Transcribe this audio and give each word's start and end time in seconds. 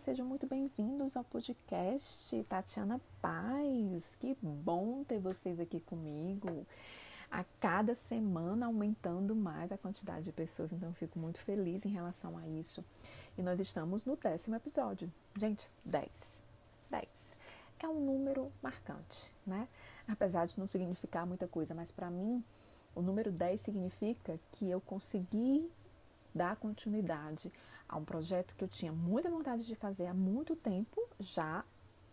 sejam 0.00 0.24
muito 0.24 0.46
bem-vindos 0.46 1.14
ao 1.14 1.22
podcast 1.22 2.42
Tatiana 2.44 2.98
Paz. 3.20 4.16
Que 4.18 4.34
bom 4.40 5.04
ter 5.04 5.18
vocês 5.18 5.60
aqui 5.60 5.78
comigo. 5.78 6.66
A 7.30 7.44
cada 7.60 7.94
semana 7.94 8.64
aumentando 8.64 9.36
mais 9.36 9.70
a 9.70 9.76
quantidade 9.76 10.24
de 10.24 10.32
pessoas, 10.32 10.72
então 10.72 10.90
fico 10.94 11.18
muito 11.18 11.38
feliz 11.40 11.84
em 11.84 11.90
relação 11.90 12.38
a 12.38 12.48
isso. 12.48 12.82
E 13.36 13.42
nós 13.42 13.60
estamos 13.60 14.06
no 14.06 14.16
décimo 14.16 14.56
episódio. 14.56 15.12
Gente, 15.38 15.70
10. 15.84 16.42
10. 16.88 17.36
É 17.80 17.86
um 17.86 18.00
número 18.00 18.50
marcante, 18.62 19.30
né? 19.46 19.68
Apesar 20.08 20.46
de 20.46 20.58
não 20.58 20.66
significar 20.66 21.26
muita 21.26 21.46
coisa, 21.46 21.74
mas 21.74 21.92
para 21.92 22.10
mim, 22.10 22.42
o 22.94 23.02
número 23.02 23.30
10 23.30 23.60
significa 23.60 24.40
que 24.52 24.70
eu 24.70 24.80
consegui 24.80 25.70
dar 26.34 26.56
continuidade 26.56 27.52
a 27.90 27.96
um 27.96 28.04
projeto 28.04 28.54
que 28.56 28.62
eu 28.62 28.68
tinha 28.68 28.92
muita 28.92 29.28
vontade 29.28 29.66
de 29.66 29.74
fazer 29.74 30.06
há 30.06 30.14
muito 30.14 30.54
tempo, 30.54 31.02
já 31.18 31.64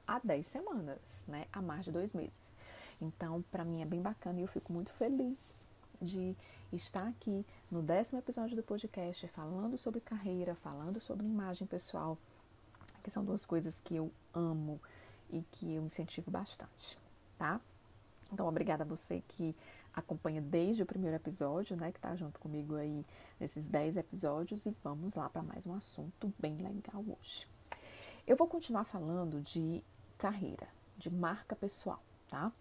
há 0.07 0.19
10 0.23 0.47
semanas, 0.47 1.23
né? 1.27 1.45
Há 1.53 1.61
mais 1.61 1.85
de 1.85 1.91
dois 1.91 2.13
meses. 2.13 2.55
Então, 2.99 3.43
para 3.51 3.63
mim 3.63 3.81
é 3.81 3.85
bem 3.85 4.01
bacana 4.01 4.39
e 4.39 4.41
eu 4.41 4.47
fico 4.47 4.73
muito 4.73 4.91
feliz 4.91 5.55
de 6.01 6.35
estar 6.73 7.07
aqui 7.07 7.45
no 7.69 7.81
décimo 7.83 8.19
episódio 8.19 8.55
do 8.55 8.63
podcast 8.63 9.27
falando 9.27 9.77
sobre 9.77 10.01
carreira, 10.01 10.55
falando 10.55 10.99
sobre 10.99 11.25
imagem 11.25 11.67
pessoal, 11.67 12.17
que 13.03 13.11
são 13.11 13.23
duas 13.23 13.45
coisas 13.45 13.79
que 13.79 13.95
eu 13.95 14.11
amo 14.33 14.81
e 15.29 15.43
que 15.51 15.75
eu 15.75 15.83
incentivo 15.83 16.31
bastante, 16.31 16.97
tá? 17.37 17.61
Então, 18.33 18.47
obrigada 18.47 18.83
a 18.83 18.87
você 18.87 19.23
que 19.27 19.55
acompanha 19.97 20.39
desde 20.39 20.83
o 20.83 20.85
primeiro 20.85 21.15
episódio, 21.15 21.75
né, 21.75 21.91
que 21.91 21.97
está 21.97 22.15
junto 22.15 22.39
comigo 22.39 22.75
aí 22.75 23.03
nesses 23.39 23.65
10 23.65 23.97
episódios 23.97 24.65
e 24.65 24.75
vamos 24.83 25.15
lá 25.15 25.27
para 25.27 25.41
mais 25.41 25.65
um 25.65 25.73
assunto 25.73 26.31
bem 26.37 26.55
legal 26.57 27.03
hoje. 27.19 27.47
Eu 28.25 28.35
vou 28.35 28.47
continuar 28.47 28.83
falando 28.83 29.41
de 29.41 29.83
carreira, 30.17 30.67
de 30.97 31.09
marca 31.09 31.55
pessoal, 31.55 31.99
tá? 32.29 32.51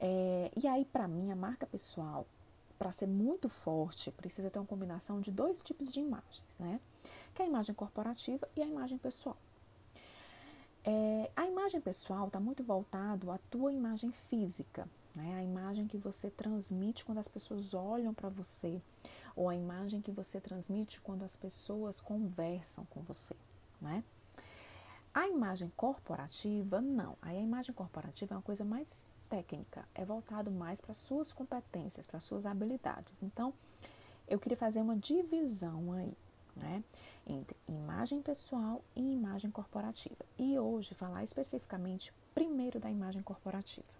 É, 0.00 0.50
e 0.60 0.66
aí, 0.66 0.84
para 0.84 1.06
mim, 1.06 1.30
a 1.30 1.36
marca 1.36 1.66
pessoal, 1.66 2.26
para 2.76 2.90
ser 2.90 3.06
muito 3.06 3.48
forte, 3.48 4.10
precisa 4.10 4.50
ter 4.50 4.58
uma 4.58 4.66
combinação 4.66 5.20
de 5.20 5.30
dois 5.30 5.62
tipos 5.62 5.90
de 5.90 6.00
imagens, 6.00 6.56
né? 6.58 6.80
Que 7.34 7.42
é 7.42 7.44
a 7.44 7.48
imagem 7.48 7.74
corporativa 7.74 8.48
e 8.56 8.62
a 8.62 8.66
imagem 8.66 8.98
pessoal. 8.98 9.36
É, 10.84 11.30
a 11.36 11.46
imagem 11.46 11.80
pessoal 11.80 12.26
está 12.26 12.40
muito 12.40 12.64
voltado 12.64 13.30
à 13.30 13.38
tua 13.50 13.72
imagem 13.72 14.10
física, 14.10 14.88
né? 15.18 15.34
A 15.34 15.42
imagem 15.42 15.88
que 15.88 15.98
você 15.98 16.30
transmite 16.30 17.04
quando 17.04 17.18
as 17.18 17.26
pessoas 17.26 17.74
olham 17.74 18.14
para 18.14 18.28
você, 18.28 18.80
ou 19.34 19.48
a 19.48 19.56
imagem 19.56 20.00
que 20.00 20.12
você 20.12 20.40
transmite 20.40 21.00
quando 21.00 21.24
as 21.24 21.34
pessoas 21.34 22.00
conversam 22.00 22.84
com 22.86 23.02
você, 23.02 23.34
né? 23.80 24.04
A 25.12 25.26
imagem 25.26 25.72
corporativa, 25.76 26.80
não. 26.80 27.16
Aí 27.20 27.36
a 27.36 27.40
imagem 27.40 27.74
corporativa 27.74 28.34
é 28.34 28.36
uma 28.36 28.42
coisa 28.42 28.64
mais 28.64 29.12
técnica, 29.28 29.84
é 29.92 30.04
voltado 30.04 30.50
mais 30.50 30.80
para 30.80 30.94
suas 30.94 31.32
competências, 31.32 32.06
para 32.06 32.20
suas 32.20 32.46
habilidades. 32.46 33.22
Então, 33.22 33.52
eu 34.28 34.38
queria 34.38 34.56
fazer 34.56 34.80
uma 34.80 34.96
divisão 34.96 35.92
aí, 35.92 36.16
né, 36.54 36.84
entre 37.26 37.56
imagem 37.66 38.22
pessoal 38.22 38.80
e 38.94 39.12
imagem 39.12 39.50
corporativa. 39.50 40.24
E 40.38 40.56
hoje 40.56 40.94
falar 40.94 41.24
especificamente 41.24 42.12
primeiro 42.34 42.78
da 42.78 42.88
imagem 42.88 43.22
corporativa. 43.22 43.97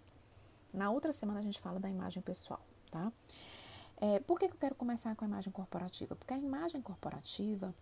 Na 0.73 0.91
outra 0.91 1.11
semana 1.11 1.39
a 1.39 1.43
gente 1.43 1.59
fala 1.59 1.79
da 1.79 1.89
imagem 1.89 2.21
pessoal, 2.21 2.61
tá? 2.91 3.11
É, 4.01 4.19
por 4.21 4.39
que, 4.39 4.47
que 4.47 4.53
eu 4.53 4.59
quero 4.59 4.75
começar 4.75 5.15
com 5.15 5.25
a 5.25 5.27
imagem 5.27 5.51
corporativa? 5.51 6.15
Porque 6.15 6.33
a 6.33 6.37
imagem 6.37 6.81
corporativa 6.81 7.73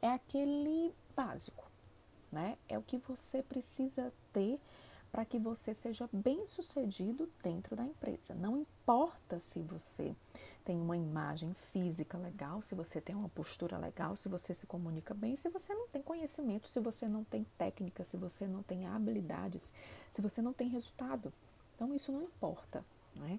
é 0.00 0.08
aquele 0.08 0.94
básico, 1.14 1.64
né? 2.30 2.56
É 2.68 2.78
o 2.78 2.82
que 2.82 2.98
você 2.98 3.42
precisa 3.42 4.12
ter 4.32 4.60
para 5.10 5.24
que 5.24 5.38
você 5.38 5.72
seja 5.72 6.08
bem 6.12 6.46
sucedido 6.46 7.28
dentro 7.42 7.74
da 7.74 7.84
empresa. 7.84 8.34
Não 8.34 8.58
importa 8.58 9.40
se 9.40 9.62
você 9.62 10.14
tem 10.64 10.76
uma 10.80 10.96
imagem 10.96 11.54
física 11.54 12.18
legal, 12.18 12.60
se 12.60 12.74
você 12.74 13.00
tem 13.00 13.14
uma 13.14 13.28
postura 13.28 13.78
legal, 13.78 14.14
se 14.16 14.28
você 14.28 14.52
se 14.52 14.66
comunica 14.66 15.14
bem, 15.14 15.34
se 15.36 15.48
você 15.48 15.72
não 15.72 15.88
tem 15.88 16.02
conhecimento, 16.02 16.68
se 16.68 16.80
você 16.80 17.08
não 17.08 17.24
tem 17.24 17.46
técnica, 17.56 18.04
se 18.04 18.16
você 18.16 18.46
não 18.46 18.62
tem 18.62 18.86
habilidades, 18.86 19.72
se 20.10 20.20
você 20.20 20.42
não 20.42 20.52
tem 20.52 20.68
resultado. 20.68 21.32
Então, 21.76 21.94
isso 21.94 22.10
não 22.10 22.22
importa. 22.22 22.84
Né? 23.14 23.38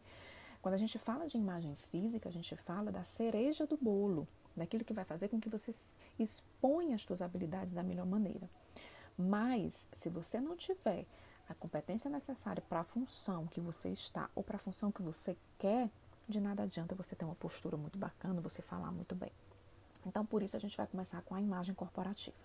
Quando 0.61 0.75
a 0.75 0.77
gente 0.77 0.97
fala 0.97 1.27
de 1.27 1.37
imagem 1.37 1.75
física, 1.75 2.29
a 2.29 2.31
gente 2.31 2.55
fala 2.55 2.91
da 2.91 3.03
cereja 3.03 3.65
do 3.65 3.75
bolo, 3.75 4.27
daquilo 4.55 4.85
que 4.85 4.93
vai 4.93 5.03
fazer 5.03 5.27
com 5.27 5.39
que 5.39 5.49
você 5.49 5.71
exponha 6.17 6.95
as 6.95 7.01
suas 7.01 7.21
habilidades 7.21 7.73
da 7.73 7.83
melhor 7.83 8.05
maneira. 8.05 8.49
Mas, 9.17 9.89
se 9.91 10.09
você 10.09 10.39
não 10.39 10.55
tiver 10.55 11.05
a 11.49 11.53
competência 11.55 12.09
necessária 12.09 12.63
para 12.67 12.81
a 12.81 12.83
função 12.83 13.47
que 13.47 13.59
você 13.59 13.89
está 13.89 14.29
ou 14.35 14.43
para 14.43 14.57
a 14.57 14.59
função 14.59 14.91
que 14.91 15.01
você 15.01 15.35
quer, 15.57 15.89
de 16.27 16.39
nada 16.39 16.63
adianta 16.63 16.93
você 16.93 17.15
ter 17.15 17.25
uma 17.25 17.35
postura 17.35 17.77
muito 17.77 17.97
bacana, 17.97 18.41
você 18.41 18.61
falar 18.61 18.91
muito 18.91 19.15
bem. 19.15 19.31
Então, 20.07 20.25
por 20.25 20.41
isso, 20.41 20.55
a 20.55 20.59
gente 20.59 20.75
vai 20.75 20.87
começar 20.87 21.21
com 21.21 21.35
a 21.35 21.41
imagem 21.41 21.75
corporativa. 21.75 22.35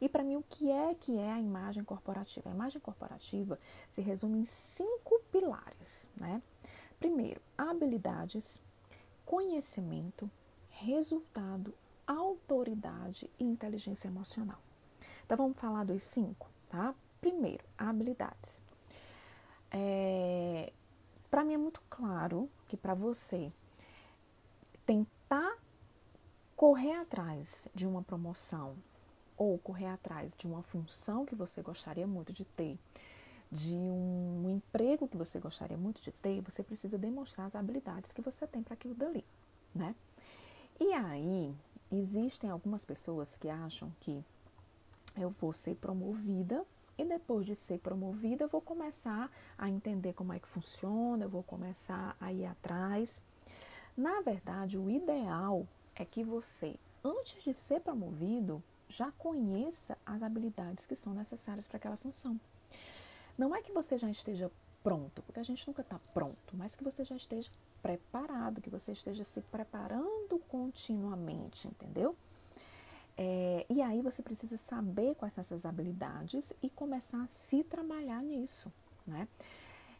E 0.00 0.08
para 0.08 0.22
mim, 0.22 0.36
o 0.36 0.44
que 0.48 0.70
é 0.70 0.94
que 0.94 1.16
é 1.18 1.32
a 1.32 1.40
imagem 1.40 1.82
corporativa? 1.82 2.50
A 2.50 2.52
imagem 2.52 2.80
corporativa 2.80 3.58
se 3.88 4.02
resume 4.02 4.38
em 4.40 4.44
cinco 4.44 5.20
pilares, 5.32 6.08
né? 6.16 6.42
Primeiro, 6.98 7.40
habilidades, 7.56 8.60
conhecimento, 9.24 10.30
resultado, 10.70 11.74
autoridade 12.06 13.30
e 13.38 13.44
inteligência 13.44 14.08
emocional. 14.08 14.58
Então 15.24 15.36
vamos 15.36 15.58
falar 15.58 15.84
dos 15.84 16.02
cinco, 16.02 16.48
tá? 16.68 16.94
Primeiro, 17.20 17.64
habilidades. 17.76 18.62
É, 19.70 20.72
para 21.30 21.44
mim 21.44 21.54
é 21.54 21.58
muito 21.58 21.82
claro 21.90 22.48
que 22.68 22.76
para 22.76 22.94
você 22.94 23.50
tentar 24.84 25.58
correr 26.56 26.94
atrás 26.94 27.68
de 27.74 27.86
uma 27.86 28.02
promoção 28.02 28.74
ou 29.36 29.58
correr 29.58 29.88
atrás 29.88 30.34
de 30.34 30.46
uma 30.46 30.62
função 30.62 31.26
que 31.26 31.34
você 31.34 31.60
gostaria 31.60 32.06
muito 32.06 32.32
de 32.32 32.44
ter, 32.44 32.78
de 33.52 33.74
um 33.74 34.48
emprego 34.48 35.06
que 35.06 35.16
você 35.16 35.38
gostaria 35.38 35.76
muito 35.76 36.00
de 36.00 36.10
ter, 36.10 36.40
você 36.40 36.62
precisa 36.62 36.96
demonstrar 36.96 37.46
as 37.46 37.54
habilidades 37.54 38.12
que 38.12 38.22
você 38.22 38.46
tem 38.46 38.62
para 38.62 38.72
aquilo 38.72 38.94
dali, 38.94 39.24
né? 39.74 39.94
E 40.80 40.92
aí, 40.94 41.54
existem 41.92 42.48
algumas 42.48 42.84
pessoas 42.84 43.36
que 43.36 43.50
acham 43.50 43.92
que 44.00 44.24
eu 45.16 45.30
vou 45.30 45.52
ser 45.52 45.76
promovida 45.76 46.64
e 46.98 47.04
depois 47.04 47.44
de 47.44 47.54
ser 47.54 47.78
promovida, 47.78 48.44
eu 48.44 48.48
vou 48.48 48.62
começar 48.62 49.30
a 49.58 49.68
entender 49.68 50.14
como 50.14 50.32
é 50.32 50.38
que 50.38 50.48
funciona, 50.48 51.24
eu 51.24 51.28
vou 51.28 51.42
começar 51.42 52.16
a 52.18 52.32
ir 52.32 52.46
atrás. 52.46 53.22
Na 53.94 54.22
verdade, 54.22 54.78
o 54.78 54.88
ideal 54.90 55.66
é 55.96 56.04
que 56.04 56.22
você, 56.22 56.76
antes 57.02 57.42
de 57.42 57.52
ser 57.52 57.80
promovido, 57.80 58.62
já 58.88 59.10
conheça 59.12 59.98
as 60.04 60.22
habilidades 60.22 60.86
que 60.86 60.94
são 60.94 61.12
necessárias 61.12 61.66
para 61.66 61.78
aquela 61.78 61.96
função. 61.96 62.38
Não 63.36 63.54
é 63.54 63.60
que 63.60 63.72
você 63.72 63.98
já 63.98 64.10
esteja 64.10 64.50
pronto, 64.82 65.20
porque 65.22 65.40
a 65.40 65.42
gente 65.42 65.66
nunca 65.66 65.82
está 65.82 65.98
pronto, 66.14 66.54
mas 66.54 66.76
que 66.76 66.84
você 66.84 67.04
já 67.04 67.16
esteja 67.16 67.50
preparado, 67.82 68.60
que 68.60 68.70
você 68.70 68.92
esteja 68.92 69.24
se 69.24 69.40
preparando 69.40 70.38
continuamente, 70.48 71.66
entendeu? 71.66 72.16
É, 73.18 73.66
e 73.68 73.80
aí 73.80 74.02
você 74.02 74.22
precisa 74.22 74.56
saber 74.56 75.14
quais 75.16 75.32
são 75.32 75.40
essas 75.40 75.64
habilidades 75.64 76.52
e 76.62 76.68
começar 76.68 77.22
a 77.22 77.26
se 77.26 77.64
trabalhar 77.64 78.22
nisso, 78.22 78.70
né? 79.06 79.26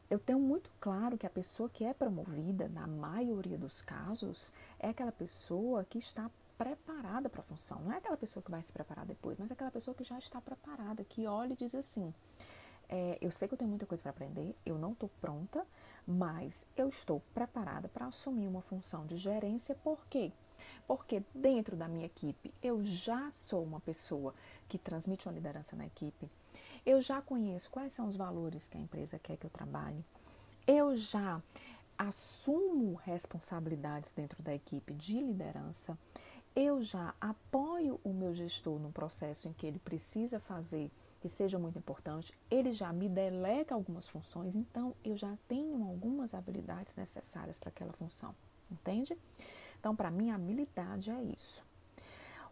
Eu 0.09 0.19
tenho 0.19 0.39
muito 0.39 0.71
claro 0.81 1.19
que 1.19 1.27
a 1.27 1.31
pessoa 1.31 1.69
que 1.69 1.85
é 1.85 1.93
promovida, 1.93 2.69
na 2.69 2.87
maioria 2.87 3.59
dos 3.59 3.83
casos, 3.83 4.53
é 4.79 4.89
aquela 4.89 5.13
pessoa 5.13 5.85
que 5.85 5.99
está 5.99 6.31
preparada 6.57 7.29
para 7.29 7.41
a 7.41 7.45
função. 7.45 7.81
Não 7.81 7.93
é 7.93 7.97
aquela 7.97 8.17
pessoa 8.17 8.43
que 8.43 8.51
vai 8.51 8.63
se 8.63 8.73
preparar 8.73 9.05
depois, 9.05 9.37
mas 9.39 9.51
é 9.51 9.55
aquela 9.55 9.71
pessoa 9.71 9.95
que 9.95 10.05
já 10.05 10.19
está 10.19 10.41
preparada, 10.41 11.05
que 11.05 11.27
olha 11.27 11.53
e 11.53 11.57
diz 11.57 11.75
assim: 11.75 12.15
é, 12.89 13.19
eu 13.21 13.31
sei 13.31 13.49
que 13.49 13.55
eu 13.55 13.59
tenho 13.59 13.71
muita 13.71 13.87
coisa 13.87 14.03
para 14.03 14.11
aprender, 14.11 14.55
eu 14.65 14.79
não 14.79 14.93
estou 14.93 15.11
pronta, 15.21 15.67
mas 16.07 16.67
eu 16.77 16.89
estou 16.89 17.21
preparada 17.35 17.89
para 17.89 18.07
assumir 18.07 18.47
uma 18.47 18.63
função 18.63 19.07
de 19.07 19.17
gerência. 19.17 19.75
Por 19.75 20.07
quê? 20.07 20.33
Dentro 21.35 21.77
da 21.77 21.89
minha 21.89 22.07
equipe 22.07 22.53
eu 22.63 22.83
já 22.83 23.31
sou 23.31 23.63
uma 23.63 23.81
pessoa 23.81 24.35
que 24.69 24.79
transmite 24.79 25.27
uma 25.27 25.35
liderança 25.35 25.77
na 25.77 25.87
equipe, 25.87 26.29
eu 26.85 27.01
já 27.01 27.21
conheço 27.21 27.71
quais 27.71 27.93
são 27.93 28.07
os 28.07 28.17
valores 28.17 28.69
que 28.69 28.77
a 28.77 28.81
empresa 28.81 29.19
quer 29.19 29.37
que 29.37 29.47
eu 29.47 29.51
trabalhe, 29.51 30.05
eu 30.67 30.95
já 30.97 31.41
assumo 31.99 32.95
responsabilidades 32.95 34.13
dentro 34.13 34.43
da 34.43 34.55
equipe 34.55 34.93
de 34.93 35.21
liderança, 35.21 35.97
eu 36.55 36.81
já 36.81 37.15
apoio 37.21 38.01
o 38.03 38.13
meu 38.13 38.33
gestor 38.33 38.79
no 38.79 38.91
processo 38.91 39.49
em 39.49 39.53
que 39.53 39.67
ele 39.67 39.79
precisa 39.79 40.41
fazer 40.41 40.91
que 41.21 41.29
seja 41.29 41.59
muito 41.59 41.79
importante, 41.79 42.33
ele 42.51 42.73
já 42.73 42.93
me 42.93 43.09
delega 43.09 43.75
algumas 43.75 44.07
funções, 44.07 44.55
então 44.55 44.95
eu 45.05 45.17
já 45.17 45.37
tenho 45.49 45.83
algumas 45.85 46.35
habilidades 46.35 46.95
necessárias 46.97 47.59
para 47.59 47.71
aquela 47.71 47.93
função, 47.93 48.35
entende? 48.71 49.17
Então, 49.79 49.95
para 49.95 50.11
mim, 50.11 50.31
habilidade 50.31 51.11
é 51.11 51.23
isso. 51.23 51.65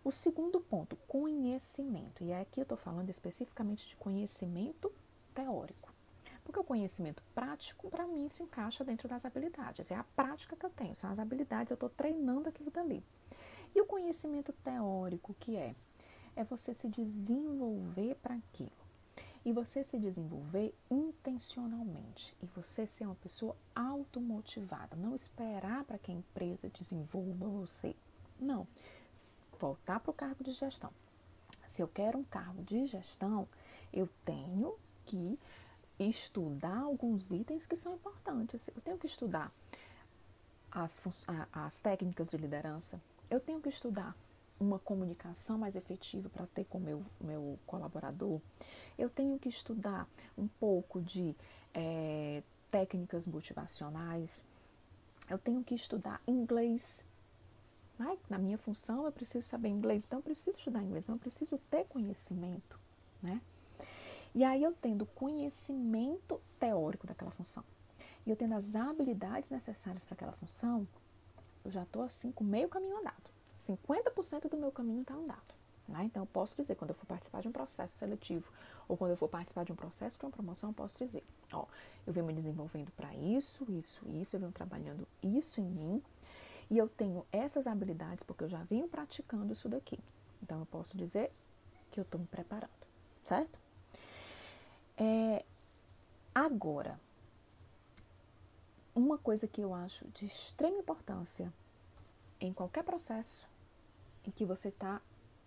O 0.04 0.10
segundo 0.10 0.60
ponto, 0.60 0.96
conhecimento. 1.08 2.22
E 2.22 2.32
aqui 2.32 2.60
eu 2.60 2.64
estou 2.64 2.76
falando 2.76 3.08
especificamente 3.08 3.88
de 3.88 3.96
conhecimento 3.96 4.92
teórico. 5.34 5.92
Porque 6.44 6.60
o 6.60 6.64
conhecimento 6.64 7.22
prático, 7.34 7.88
para 7.88 8.06
mim, 8.06 8.28
se 8.28 8.42
encaixa 8.42 8.84
dentro 8.84 9.08
das 9.08 9.24
habilidades. 9.24 9.90
É 9.90 9.96
a 9.96 10.04
prática 10.04 10.54
que 10.54 10.66
eu 10.66 10.70
tenho, 10.70 10.94
são 10.94 11.10
as 11.10 11.18
habilidades, 11.18 11.70
eu 11.70 11.74
estou 11.74 11.88
treinando 11.88 12.50
aquilo 12.50 12.70
dali. 12.70 13.02
E 13.74 13.80
o 13.80 13.86
conhecimento 13.86 14.52
teórico, 14.52 15.34
que 15.40 15.56
é? 15.56 15.74
É 16.36 16.44
você 16.44 16.74
se 16.74 16.88
desenvolver 16.88 18.14
para 18.16 18.34
aquilo. 18.34 18.83
E 19.44 19.52
você 19.52 19.84
se 19.84 19.98
desenvolver 19.98 20.74
intencionalmente. 20.90 22.34
E 22.42 22.46
você 22.46 22.86
ser 22.86 23.06
uma 23.06 23.14
pessoa 23.16 23.56
automotivada. 23.74 24.96
Não 24.96 25.14
esperar 25.14 25.84
para 25.84 25.98
que 25.98 26.10
a 26.10 26.14
empresa 26.14 26.68
desenvolva 26.70 27.46
você. 27.46 27.94
Não. 28.40 28.66
Voltar 29.58 30.00
para 30.00 30.10
o 30.10 30.14
cargo 30.14 30.42
de 30.42 30.52
gestão. 30.52 30.90
Se 31.66 31.82
eu 31.82 31.88
quero 31.88 32.18
um 32.18 32.24
cargo 32.24 32.62
de 32.62 32.86
gestão, 32.86 33.48
eu 33.92 34.08
tenho 34.24 34.74
que 35.04 35.38
estudar 35.98 36.78
alguns 36.78 37.30
itens 37.30 37.66
que 37.66 37.76
são 37.76 37.94
importantes. 37.94 38.68
Eu 38.74 38.80
tenho 38.80 38.98
que 38.98 39.06
estudar 39.06 39.50
as, 40.74 41.00
as 41.52 41.78
técnicas 41.78 42.28
de 42.28 42.36
liderança, 42.36 43.00
eu 43.30 43.38
tenho 43.38 43.60
que 43.60 43.68
estudar 43.68 44.14
uma 44.58 44.78
comunicação 44.78 45.58
mais 45.58 45.76
efetiva 45.76 46.28
para 46.28 46.46
ter 46.46 46.64
com 46.64 46.78
meu, 46.78 47.04
meu 47.20 47.58
colaborador, 47.66 48.40
eu 48.98 49.10
tenho 49.10 49.38
que 49.38 49.48
estudar 49.48 50.08
um 50.38 50.46
pouco 50.46 51.00
de 51.00 51.34
é, 51.72 52.42
técnicas 52.70 53.26
motivacionais, 53.26 54.44
eu 55.28 55.38
tenho 55.38 55.62
que 55.62 55.74
estudar 55.74 56.20
inglês. 56.26 57.04
Na 58.28 58.38
minha 58.38 58.58
função 58.58 59.04
eu 59.04 59.12
preciso 59.12 59.46
saber 59.46 59.68
inglês, 59.68 60.04
então 60.04 60.18
eu 60.18 60.22
preciso 60.22 60.58
estudar 60.58 60.82
inglês, 60.82 61.04
então 61.04 61.14
eu 61.14 61.20
preciso 61.20 61.58
ter 61.70 61.84
conhecimento, 61.84 62.78
né? 63.22 63.40
E 64.34 64.42
aí 64.42 64.62
eu 64.64 64.72
tendo 64.72 65.06
conhecimento 65.06 66.40
teórico 66.58 67.06
daquela 67.06 67.30
função 67.30 67.62
e 68.26 68.30
eu 68.30 68.36
tendo 68.36 68.54
as 68.54 68.74
habilidades 68.74 69.50
necessárias 69.50 70.04
para 70.04 70.14
aquela 70.14 70.32
função, 70.32 70.88
eu 71.64 71.70
já 71.70 71.84
estou 71.84 72.02
assim 72.02 72.32
com 72.32 72.42
meio 72.42 72.68
caminho 72.68 72.98
andado. 72.98 73.33
50% 73.58 74.48
do 74.48 74.56
meu 74.56 74.70
caminho 74.70 75.02
está 75.02 75.14
andado. 75.14 75.54
Né? 75.86 76.04
Então 76.04 76.22
eu 76.22 76.26
posso 76.26 76.56
dizer, 76.56 76.74
quando 76.76 76.90
eu 76.90 76.94
for 76.94 77.06
participar 77.06 77.42
de 77.42 77.48
um 77.48 77.52
processo 77.52 77.96
seletivo 77.96 78.50
ou 78.88 78.96
quando 78.96 79.12
eu 79.12 79.16
for 79.16 79.28
participar 79.28 79.64
de 79.64 79.72
um 79.72 79.76
processo 79.76 80.18
de 80.18 80.24
uma 80.24 80.30
promoção, 80.30 80.70
eu 80.70 80.74
posso 80.74 80.98
dizer, 80.98 81.22
ó, 81.52 81.66
eu 82.06 82.12
venho 82.12 82.26
me 82.26 82.32
desenvolvendo 82.32 82.90
para 82.92 83.14
isso, 83.14 83.66
isso, 83.70 84.00
isso, 84.08 84.36
eu 84.36 84.40
venho 84.40 84.52
trabalhando 84.52 85.06
isso 85.22 85.60
em 85.60 85.64
mim 85.64 86.02
e 86.70 86.78
eu 86.78 86.88
tenho 86.88 87.26
essas 87.30 87.66
habilidades 87.66 88.24
porque 88.24 88.44
eu 88.44 88.48
já 88.48 88.62
venho 88.64 88.88
praticando 88.88 89.52
isso 89.52 89.68
daqui. 89.68 89.98
Então 90.42 90.58
eu 90.60 90.66
posso 90.66 90.96
dizer 90.96 91.30
que 91.90 92.00
eu 92.00 92.02
estou 92.02 92.20
me 92.20 92.26
preparando, 92.26 92.70
certo? 93.22 93.58
É, 94.96 95.44
agora, 96.34 96.98
uma 98.94 99.18
coisa 99.18 99.46
que 99.46 99.60
eu 99.60 99.74
acho 99.74 100.06
de 100.08 100.24
extrema 100.24 100.78
importância 100.78 101.52
em 102.46 102.52
qualquer 102.52 102.84
processo 102.84 103.48
em 104.24 104.30
que 104.30 104.44
você 104.44 104.68
está 104.68 105.00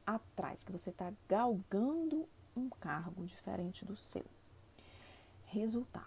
atrás, 0.05 0.63
que 0.63 0.71
você 0.71 0.89
está 0.89 1.11
galgando 1.27 2.27
um 2.55 2.69
cargo 2.69 3.25
diferente 3.25 3.85
do 3.85 3.95
seu. 3.95 4.25
Resultado. 5.45 6.05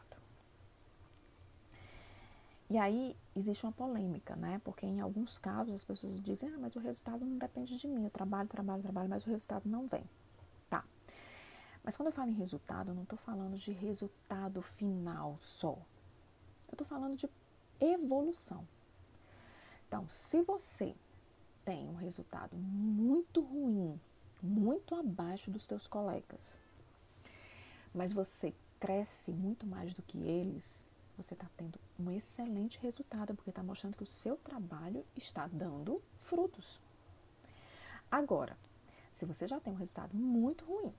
E 2.69 2.79
aí 2.79 3.17
existe 3.35 3.65
uma 3.65 3.73
polêmica, 3.73 4.37
né? 4.37 4.61
Porque 4.65 4.87
em 4.87 5.01
alguns 5.01 5.39
casos 5.39 5.75
as 5.75 5.85
pessoas 5.85 6.21
dizem, 6.21 6.49
ah, 6.51 6.59
mas 6.59 6.77
o 6.77 6.79
resultado 6.79 7.25
não 7.25 7.37
depende 7.37 7.77
de 7.77 7.89
mim. 7.89 8.05
Eu 8.05 8.11
trabalho, 8.11 8.49
trabalho, 8.49 8.83
trabalho, 8.83 9.09
mas 9.09 9.27
o 9.27 9.31
resultado 9.31 9.69
não 9.69 9.89
vem. 9.89 10.05
Mas 11.83 11.97
quando 11.97 12.09
eu 12.09 12.13
falo 12.13 12.31
em 12.31 12.35
resultado, 12.35 12.91
eu 12.91 12.95
não 12.95 13.05
estou 13.05 13.19
falando 13.19 13.57
de 13.57 13.73
resultado 13.73 14.61
final 14.61 15.37
só. 15.41 15.79
Eu 16.69 16.73
estou 16.73 16.87
falando 16.87 17.17
de 17.17 17.29
evolução. 17.81 18.67
Então, 19.91 20.09
se 20.09 20.41
você 20.43 20.95
tem 21.65 21.89
um 21.89 21.97
resultado 21.97 22.57
muito 22.57 23.41
ruim, 23.41 24.01
muito 24.41 24.95
abaixo 24.95 25.51
dos 25.51 25.67
teus 25.67 25.89
colegas, 25.89 26.61
mas 27.93 28.13
você 28.13 28.55
cresce 28.79 29.33
muito 29.33 29.67
mais 29.67 29.93
do 29.93 30.01
que 30.01 30.17
eles, 30.17 30.87
você 31.17 31.35
está 31.35 31.49
tendo 31.57 31.77
um 31.99 32.09
excelente 32.09 32.79
resultado, 32.79 33.35
porque 33.35 33.51
está 33.51 33.65
mostrando 33.65 33.97
que 33.97 34.05
o 34.05 34.07
seu 34.07 34.37
trabalho 34.37 35.05
está 35.17 35.49
dando 35.49 36.01
frutos. 36.21 36.81
Agora, 38.09 38.57
se 39.13 39.27
você 39.27 39.49
já 39.49 39.59
tem 39.59 39.73
um 39.73 39.77
resultado 39.77 40.17
muito 40.17 40.65
ruim, 40.65 40.95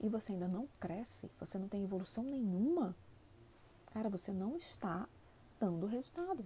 e 0.00 0.08
você 0.08 0.32
ainda 0.32 0.48
não 0.48 0.66
cresce, 0.80 1.30
você 1.38 1.60
não 1.60 1.68
tem 1.68 1.84
evolução 1.84 2.24
nenhuma, 2.24 2.96
cara, 3.92 4.08
você 4.08 4.32
não 4.32 4.56
está 4.56 5.08
dando 5.60 5.86
resultado. 5.86 6.44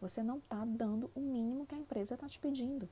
Você 0.00 0.22
não 0.22 0.38
está 0.38 0.64
dando 0.64 1.10
o 1.14 1.20
mínimo 1.20 1.66
que 1.66 1.74
a 1.74 1.78
empresa 1.78 2.14
está 2.14 2.28
te 2.28 2.38
pedindo. 2.38 2.88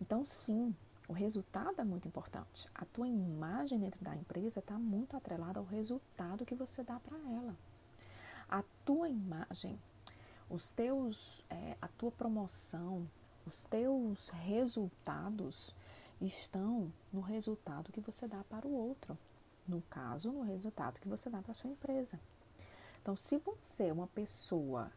Então, 0.00 0.24
sim, 0.24 0.74
o 1.06 1.12
resultado 1.12 1.80
é 1.80 1.84
muito 1.84 2.08
importante. 2.08 2.68
A 2.74 2.84
tua 2.86 3.06
imagem 3.06 3.78
dentro 3.78 4.02
da 4.02 4.16
empresa 4.16 4.60
está 4.60 4.78
muito 4.78 5.16
atrelada 5.16 5.58
ao 5.58 5.64
resultado 5.64 6.46
que 6.46 6.54
você 6.54 6.82
dá 6.82 6.98
para 6.98 7.18
ela. 7.18 7.54
A 8.48 8.62
tua 8.84 9.08
imagem, 9.08 9.78
os 10.48 10.70
teus, 10.70 11.44
é, 11.50 11.76
a 11.80 11.88
tua 11.88 12.10
promoção, 12.10 13.06
os 13.46 13.64
teus 13.64 14.30
resultados 14.30 15.74
estão 16.20 16.90
no 17.12 17.20
resultado 17.20 17.92
que 17.92 18.00
você 18.00 18.26
dá 18.26 18.42
para 18.44 18.66
o 18.66 18.72
outro. 18.72 19.18
No 19.66 19.82
caso, 19.82 20.32
no 20.32 20.42
resultado 20.42 21.00
que 21.00 21.08
você 21.08 21.28
dá 21.28 21.40
para 21.40 21.52
a 21.52 21.54
sua 21.54 21.70
empresa. 21.70 22.18
Então, 23.00 23.14
se 23.16 23.38
você 23.38 23.88
é 23.88 23.92
uma 23.92 24.06
pessoa 24.06 24.90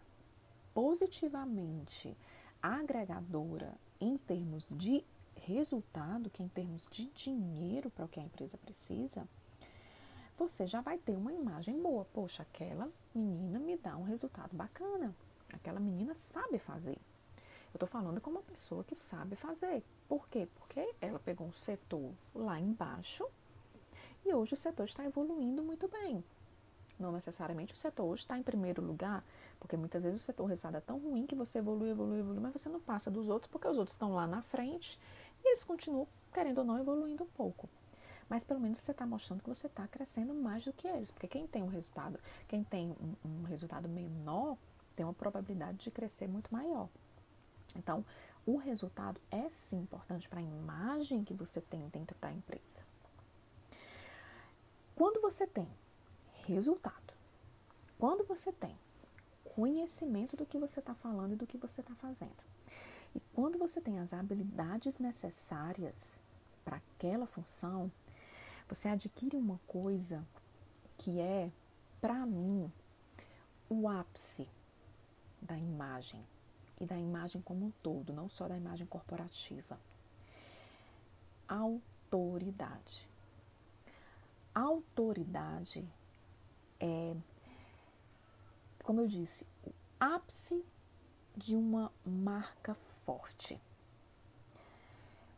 positivamente 0.77 2.15
agregadora 2.61 3.73
em 3.99 4.15
termos 4.15 4.69
de 4.77 5.03
resultado, 5.35 6.29
que 6.29 6.43
em 6.43 6.47
termos 6.47 6.87
de 6.87 7.07
dinheiro 7.15 7.89
para 7.89 8.05
o 8.05 8.07
que 8.07 8.19
a 8.19 8.23
empresa 8.23 8.59
precisa, 8.59 9.27
você 10.37 10.67
já 10.67 10.79
vai 10.79 10.99
ter 10.99 11.15
uma 11.15 11.33
imagem 11.33 11.81
boa. 11.81 12.05
Poxa, 12.05 12.43
aquela 12.43 12.91
menina 13.15 13.57
me 13.57 13.75
dá 13.75 13.97
um 13.97 14.03
resultado 14.03 14.55
bacana. 14.55 15.15
Aquela 15.51 15.79
menina 15.79 16.13
sabe 16.13 16.59
fazer. 16.59 16.99
Eu 17.73 17.77
estou 17.77 17.89
falando 17.89 18.21
como 18.21 18.37
uma 18.37 18.43
pessoa 18.43 18.83
que 18.83 18.93
sabe 18.93 19.35
fazer. 19.35 19.83
Por 20.07 20.29
quê? 20.29 20.47
Porque 20.53 20.93
ela 21.01 21.17
pegou 21.17 21.47
um 21.47 21.53
setor 21.53 22.13
lá 22.35 22.59
embaixo 22.59 23.27
e 24.23 24.31
hoje 24.31 24.53
o 24.53 24.57
setor 24.57 24.83
está 24.83 25.03
evoluindo 25.03 25.63
muito 25.63 25.87
bem. 25.87 26.23
Não 26.99 27.11
necessariamente 27.11 27.73
o 27.73 27.77
setor 27.77 28.05
hoje 28.05 28.23
está 28.23 28.37
em 28.37 28.43
primeiro 28.43 28.81
lugar, 28.81 29.23
porque 29.59 29.77
muitas 29.77 30.03
vezes 30.03 30.21
o 30.21 30.23
setor 30.23 30.43
o 30.43 30.47
resultado 30.47 30.77
é 30.77 30.81
tão 30.81 30.97
ruim 30.97 31.27
que 31.27 31.35
você 31.35 31.59
evolui, 31.59 31.91
evolui, 31.91 32.19
evolui, 32.19 32.39
mas 32.39 32.53
você 32.53 32.69
não 32.69 32.79
passa 32.79 33.11
dos 33.11 33.29
outros 33.29 33.51
porque 33.51 33.67
os 33.67 33.77
outros 33.77 33.93
estão 33.93 34.13
lá 34.13 34.25
na 34.25 34.41
frente 34.41 34.99
e 35.43 35.49
eles 35.49 35.63
continuam, 35.63 36.07
querendo 36.33 36.59
ou 36.59 36.63
não, 36.63 36.79
evoluindo 36.79 37.23
um 37.23 37.27
pouco. 37.27 37.69
Mas 38.27 38.43
pelo 38.43 38.59
menos 38.59 38.79
você 38.79 38.91
está 38.91 39.05
mostrando 39.05 39.43
que 39.43 39.49
você 39.49 39.67
está 39.67 39.87
crescendo 39.87 40.33
mais 40.33 40.65
do 40.65 40.73
que 40.73 40.87
eles, 40.87 41.11
porque 41.11 41.27
quem 41.27 41.47
tem 41.47 41.63
um 41.63 41.67
resultado, 41.67 42.19
quem 42.47 42.63
tem 42.63 42.91
um, 42.91 43.29
um 43.29 43.43
resultado 43.43 43.87
menor, 43.87 44.57
tem 44.95 45.05
uma 45.05 45.13
probabilidade 45.13 45.77
de 45.77 45.91
crescer 45.91 46.27
muito 46.27 46.51
maior. 46.51 46.89
Então, 47.75 48.03
o 48.45 48.57
resultado 48.57 49.21
é 49.29 49.49
sim 49.49 49.77
importante 49.77 50.27
para 50.27 50.39
a 50.39 50.43
imagem 50.43 51.23
que 51.23 51.33
você 51.33 51.61
tem 51.61 51.87
dentro 51.89 52.17
da 52.19 52.31
empresa. 52.31 52.83
Quando 54.95 55.21
você 55.21 55.45
tem 55.45 55.67
resultado, 56.53 57.13
quando 57.99 58.23
você 58.25 58.51
tem 58.51 58.75
conhecimento 59.55 60.35
do 60.35 60.45
que 60.45 60.57
você 60.57 60.79
está 60.79 60.93
falando 60.93 61.33
e 61.33 61.35
do 61.35 61.47
que 61.47 61.57
você 61.57 61.81
está 61.81 61.95
fazendo, 61.95 62.37
e 63.15 63.19
quando 63.33 63.57
você 63.57 63.81
tem 63.81 63.99
as 63.99 64.13
habilidades 64.13 64.99
necessárias 64.99 66.21
para 66.63 66.77
aquela 66.77 67.25
função, 67.25 67.91
você 68.67 68.87
adquire 68.87 69.35
uma 69.35 69.59
coisa 69.67 70.25
que 70.97 71.19
é, 71.19 71.51
para 71.99 72.25
mim, 72.25 72.71
o 73.69 73.87
ápice 73.87 74.47
da 75.41 75.57
imagem 75.57 76.23
e 76.79 76.85
da 76.85 76.97
imagem 76.97 77.41
como 77.41 77.65
um 77.65 77.71
todo, 77.81 78.13
não 78.13 78.29
só 78.29 78.47
da 78.47 78.57
imagem 78.57 78.85
corporativa. 78.85 79.79
Autoridade. 81.47 83.07
Autoridade 84.53 85.87
é, 86.79 87.15
como 88.83 89.01
eu 89.01 89.07
disse, 89.07 89.45
o 89.65 89.71
ápice 89.99 90.63
de 91.35 91.55
uma 91.55 91.91
marca 92.05 92.75
forte. 93.05 93.59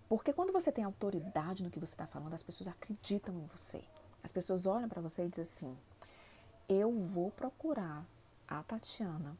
Porque 0.08 0.34
quando 0.34 0.52
você 0.52 0.72
tem 0.72 0.84
autoridade 0.84 1.64
no 1.64 1.70
que 1.70 1.80
você 1.80 1.94
está 1.94 2.08
falando, 2.08 2.34
as 2.34 2.44
pessoas 2.44 2.68
acreditam 2.68 3.36
em 3.36 3.46
você. 3.48 3.84
As 4.24 4.32
pessoas 4.32 4.66
olham 4.66 4.90
para 4.90 5.02
você 5.02 5.26
e 5.26 5.30
dizem 5.30 5.44
assim: 5.44 5.78
eu 6.68 6.92
vou 6.92 7.32
procurar 7.32 8.06
a 8.48 8.64
Tatiana 8.64 9.38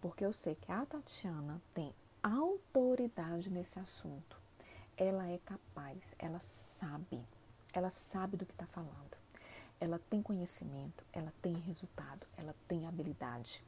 porque 0.00 0.24
eu 0.24 0.32
sei 0.32 0.54
que 0.54 0.70
a 0.70 0.86
Tatiana 0.86 1.60
tem 1.74 1.92
autoridade 2.22 3.50
nesse 3.50 3.78
assunto. 3.78 4.38
ela 4.96 5.28
é 5.28 5.38
capaz, 5.38 6.14
ela 6.18 6.40
sabe, 6.40 7.24
ela 7.72 7.88
sabe 7.88 8.36
do 8.36 8.44
que 8.44 8.52
está 8.52 8.66
falando. 8.66 9.16
Ela 9.80 10.00
tem 10.10 10.20
conhecimento, 10.20 11.04
ela 11.12 11.32
tem 11.40 11.54
resultado, 11.54 12.26
ela 12.36 12.54
tem 12.66 12.86
habilidade. 12.86 13.62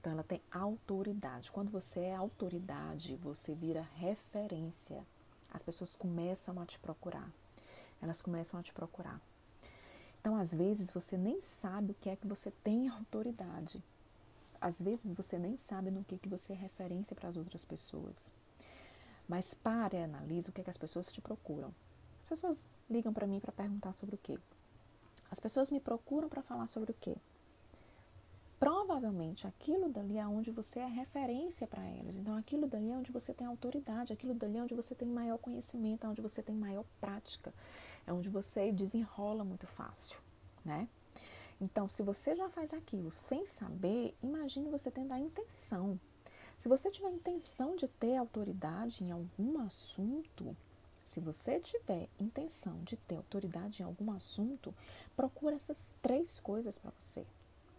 Então, 0.00 0.12
ela 0.12 0.22
tem 0.22 0.40
autoridade. 0.50 1.52
Quando 1.52 1.70
você 1.70 2.00
é 2.00 2.14
autoridade, 2.14 3.16
você 3.16 3.54
vira 3.54 3.86
referência. 3.96 5.04
As 5.52 5.62
pessoas 5.62 5.94
começam 5.94 6.58
a 6.60 6.64
te 6.64 6.78
procurar. 6.78 7.30
Elas 8.00 8.22
começam 8.22 8.58
a 8.58 8.62
te 8.62 8.72
procurar. 8.72 9.20
Então, 10.20 10.36
às 10.36 10.54
vezes, 10.54 10.90
você 10.90 11.18
nem 11.18 11.40
sabe 11.40 11.92
o 11.92 11.96
que 12.00 12.08
é 12.08 12.16
que 12.16 12.26
você 12.26 12.50
tem 12.50 12.88
autoridade. 12.88 13.82
Às 14.58 14.80
vezes, 14.80 15.14
você 15.14 15.38
nem 15.38 15.56
sabe 15.56 15.90
no 15.90 16.04
que, 16.04 16.18
que 16.18 16.28
você 16.28 16.52
é 16.52 16.56
referência 16.56 17.14
para 17.14 17.28
as 17.28 17.36
outras 17.36 17.64
pessoas. 17.64 18.30
Mas 19.28 19.54
pare 19.54 19.96
e 19.96 20.02
analise 20.02 20.48
o 20.48 20.52
que, 20.52 20.60
é 20.60 20.64
que 20.64 20.70
as 20.70 20.78
pessoas 20.78 21.12
te 21.12 21.20
procuram. 21.20 21.74
As 22.20 22.26
pessoas 22.26 22.66
ligam 22.88 23.12
para 23.12 23.26
mim 23.26 23.40
para 23.40 23.52
perguntar 23.52 23.92
sobre 23.92 24.14
o 24.14 24.18
quê? 24.18 24.38
As 25.30 25.40
pessoas 25.40 25.70
me 25.70 25.80
procuram 25.80 26.28
para 26.28 26.42
falar 26.42 26.66
sobre 26.66 26.90
o 26.90 26.94
quê? 26.94 27.16
provavelmente 28.60 29.46
aquilo 29.46 29.88
dali 29.88 30.18
é 30.18 30.26
onde 30.26 30.50
você 30.50 30.80
é 30.80 30.86
referência 30.86 31.66
para 31.66 31.82
elas. 31.82 32.18
Então, 32.18 32.36
aquilo 32.36 32.66
dali 32.66 32.90
é 32.90 32.96
onde 32.96 33.10
você 33.10 33.32
tem 33.32 33.46
autoridade, 33.46 34.12
aquilo 34.12 34.34
dali 34.34 34.58
é 34.58 34.62
onde 34.62 34.74
você 34.74 34.94
tem 34.94 35.08
maior 35.08 35.38
conhecimento, 35.38 36.06
é 36.06 36.10
onde 36.10 36.20
você 36.20 36.42
tem 36.42 36.54
maior 36.54 36.84
prática, 37.00 37.54
é 38.06 38.12
onde 38.12 38.28
você 38.28 38.70
desenrola 38.70 39.44
muito 39.44 39.66
fácil, 39.66 40.20
né? 40.62 40.86
Então, 41.58 41.88
se 41.88 42.02
você 42.02 42.36
já 42.36 42.50
faz 42.50 42.74
aquilo 42.74 43.10
sem 43.10 43.46
saber, 43.46 44.14
imagine 44.22 44.68
você 44.68 44.90
tendo 44.90 45.12
a 45.12 45.18
intenção. 45.18 45.98
Se 46.58 46.68
você 46.68 46.90
tiver 46.90 47.08
a 47.08 47.12
intenção 47.12 47.76
de 47.76 47.88
ter 47.88 48.16
autoridade 48.16 49.02
em 49.02 49.10
algum 49.10 49.60
assunto, 49.60 50.54
se 51.10 51.18
você 51.18 51.58
tiver 51.58 52.08
intenção 52.20 52.78
de 52.84 52.96
ter 52.96 53.16
autoridade 53.16 53.82
em 53.82 53.84
algum 53.84 54.12
assunto, 54.12 54.72
procura 55.16 55.56
essas 55.56 55.90
três 56.00 56.38
coisas 56.38 56.78
para 56.78 56.92
você. 57.00 57.26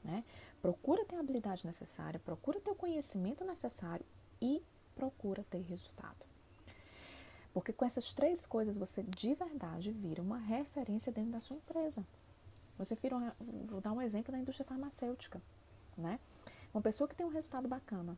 Né? 0.04 0.26
Procura 0.62 1.06
ter 1.06 1.16
a 1.16 1.22
habilidade 1.22 1.66
necessária, 1.66 2.20
procura 2.20 2.60
ter 2.60 2.72
o 2.72 2.76
conhecimento 2.76 3.46
necessário 3.46 4.06
e 4.42 4.62
procura 4.94 5.46
ter 5.50 5.62
resultado. 5.62 6.26
Porque 7.54 7.72
com 7.72 7.86
essas 7.86 8.14
três 8.14 8.46
coisas 8.46 8.76
você 8.78 9.02
de 9.02 9.34
verdade 9.34 9.94
vira 9.94 10.22
uma 10.22 10.38
referência 10.38 11.10
dentro 11.10 11.32
da 11.32 11.40
sua 11.40 11.56
empresa. 11.56 12.06
Você 12.78 12.96
vira, 12.96 13.16
uma, 13.16 13.34
vou 13.70 13.80
dar 13.80 13.94
um 13.94 14.02
exemplo 14.02 14.34
da 14.34 14.40
indústria 14.40 14.66
farmacêutica, 14.66 15.42
né? 15.98 16.20
Uma 16.74 16.82
pessoa 16.82 17.08
que 17.08 17.16
tem 17.16 17.26
um 17.26 17.30
resultado 17.30 17.70
bacana, 17.70 18.18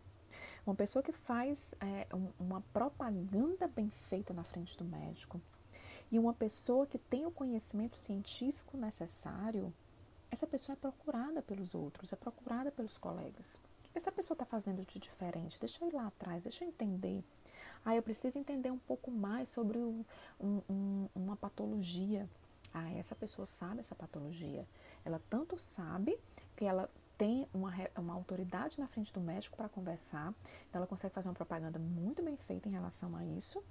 uma 0.65 0.75
pessoa 0.75 1.03
que 1.03 1.11
faz 1.11 1.75
é, 1.79 2.07
uma 2.39 2.61
propaganda 2.73 3.67
bem 3.67 3.89
feita 3.89 4.33
na 4.33 4.43
frente 4.43 4.77
do 4.77 4.85
médico 4.85 5.41
e 6.11 6.17
uma 6.17 6.33
pessoa 6.33 6.85
que 6.85 6.97
tem 6.97 7.25
o 7.25 7.31
conhecimento 7.31 7.97
científico 7.97 8.77
necessário 8.77 9.73
essa 10.33 10.47
pessoa 10.47 10.73
é 10.73 10.75
procurada 10.75 11.43
pelos 11.43 11.75
outros, 11.75 12.11
é 12.11 12.15
procurada 12.15 12.71
pelos 12.71 12.97
colegas. 12.97 13.59
O 13.87 13.91
que 13.91 13.99
essa 13.99 14.11
pessoa 14.11 14.33
está 14.33 14.43
fazendo 14.43 14.83
de 14.83 14.97
diferente? 14.97 15.59
Deixa 15.59 15.83
eu 15.83 15.89
ir 15.89 15.93
lá 15.93 16.07
atrás, 16.07 16.41
deixa 16.41 16.63
eu 16.63 16.69
entender. 16.69 17.23
Ah, 17.85 17.95
eu 17.95 18.01
preciso 18.01 18.39
entender 18.39 18.71
um 18.71 18.79
pouco 18.79 19.11
mais 19.11 19.47
sobre 19.47 19.77
um, 19.77 20.03
um, 20.41 21.07
uma 21.13 21.35
patologia. 21.35 22.27
Ah, 22.73 22.91
essa 22.93 23.13
pessoa 23.13 23.45
sabe 23.45 23.81
essa 23.81 23.93
patologia. 23.93 24.67
Ela 25.05 25.21
tanto 25.29 25.59
sabe 25.59 26.19
que 26.55 26.65
ela 26.65 26.89
tem 27.23 27.47
uma, 27.53 27.71
uma 27.97 28.13
autoridade 28.13 28.81
na 28.81 28.85
frente 28.85 29.13
do 29.13 29.21
médico 29.21 29.55
para 29.55 29.69
conversar, 29.69 30.33
então 30.67 30.79
ela 30.79 30.85
consegue 30.85 31.13
fazer 31.13 31.29
uma 31.29 31.33
propaganda 31.33 31.79
muito 31.79 32.21
bem 32.21 32.35
feita 32.35 32.67
em 32.67 32.73
relação 32.73 33.15
a 33.15 33.23
isso 33.23 33.63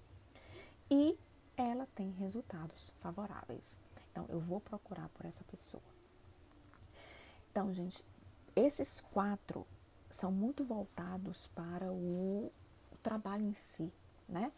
e 0.91 1.19
ela 1.55 1.87
tem 1.95 2.13
resultados 2.13 2.95
favoráveis. 3.01 3.79
Então, 4.11 4.25
eu 4.31 4.41
vou 4.41 4.59
procurar 4.59 5.07
por 5.11 5.27
essa 5.27 5.45
pessoa. 5.45 5.83
Então, 7.51 7.71
gente, 7.75 8.03
esses 8.57 9.03
quatro 9.03 9.67
são 10.09 10.33
muito 10.33 10.65
voltados 10.65 11.47
para 11.49 11.93
o, 11.93 12.51
o 12.91 12.97
trabalho 13.03 13.45
em 13.45 13.53
si, 13.53 13.93
né? 14.27 14.51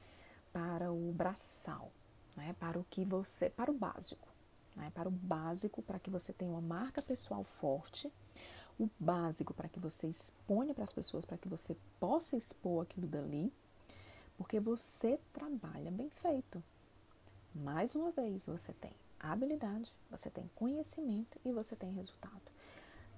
Para 0.52 0.92
o 0.92 1.12
braçal, 1.12 1.90
né? 2.36 2.54
Para 2.60 2.78
o 2.78 2.84
que 2.84 3.04
você, 3.04 3.50
para 3.50 3.72
o 3.72 3.74
básico, 3.74 4.28
né? 4.76 4.92
Para 4.94 5.08
o 5.08 5.12
básico, 5.12 5.82
para 5.82 5.98
que 5.98 6.10
você 6.10 6.32
tenha 6.32 6.52
uma 6.52 6.60
marca 6.60 7.02
pessoal 7.02 7.42
forte, 7.42 8.08
o 8.78 8.88
básico 8.98 9.54
para 9.54 9.68
que 9.68 9.78
você 9.78 10.08
exponha 10.08 10.74
para 10.74 10.84
as 10.84 10.92
pessoas, 10.92 11.24
para 11.24 11.38
que 11.38 11.48
você 11.48 11.76
possa 12.00 12.36
expor 12.36 12.82
aquilo 12.82 13.06
dali, 13.06 13.52
porque 14.36 14.58
você 14.58 15.18
trabalha 15.32 15.90
bem 15.90 16.10
feito. 16.10 16.62
Mais 17.54 17.94
uma 17.94 18.10
vez, 18.10 18.46
você 18.46 18.72
tem 18.72 18.92
habilidade, 19.20 19.92
você 20.10 20.28
tem 20.28 20.50
conhecimento 20.54 21.38
e 21.44 21.52
você 21.52 21.76
tem 21.76 21.92
resultado. 21.92 22.42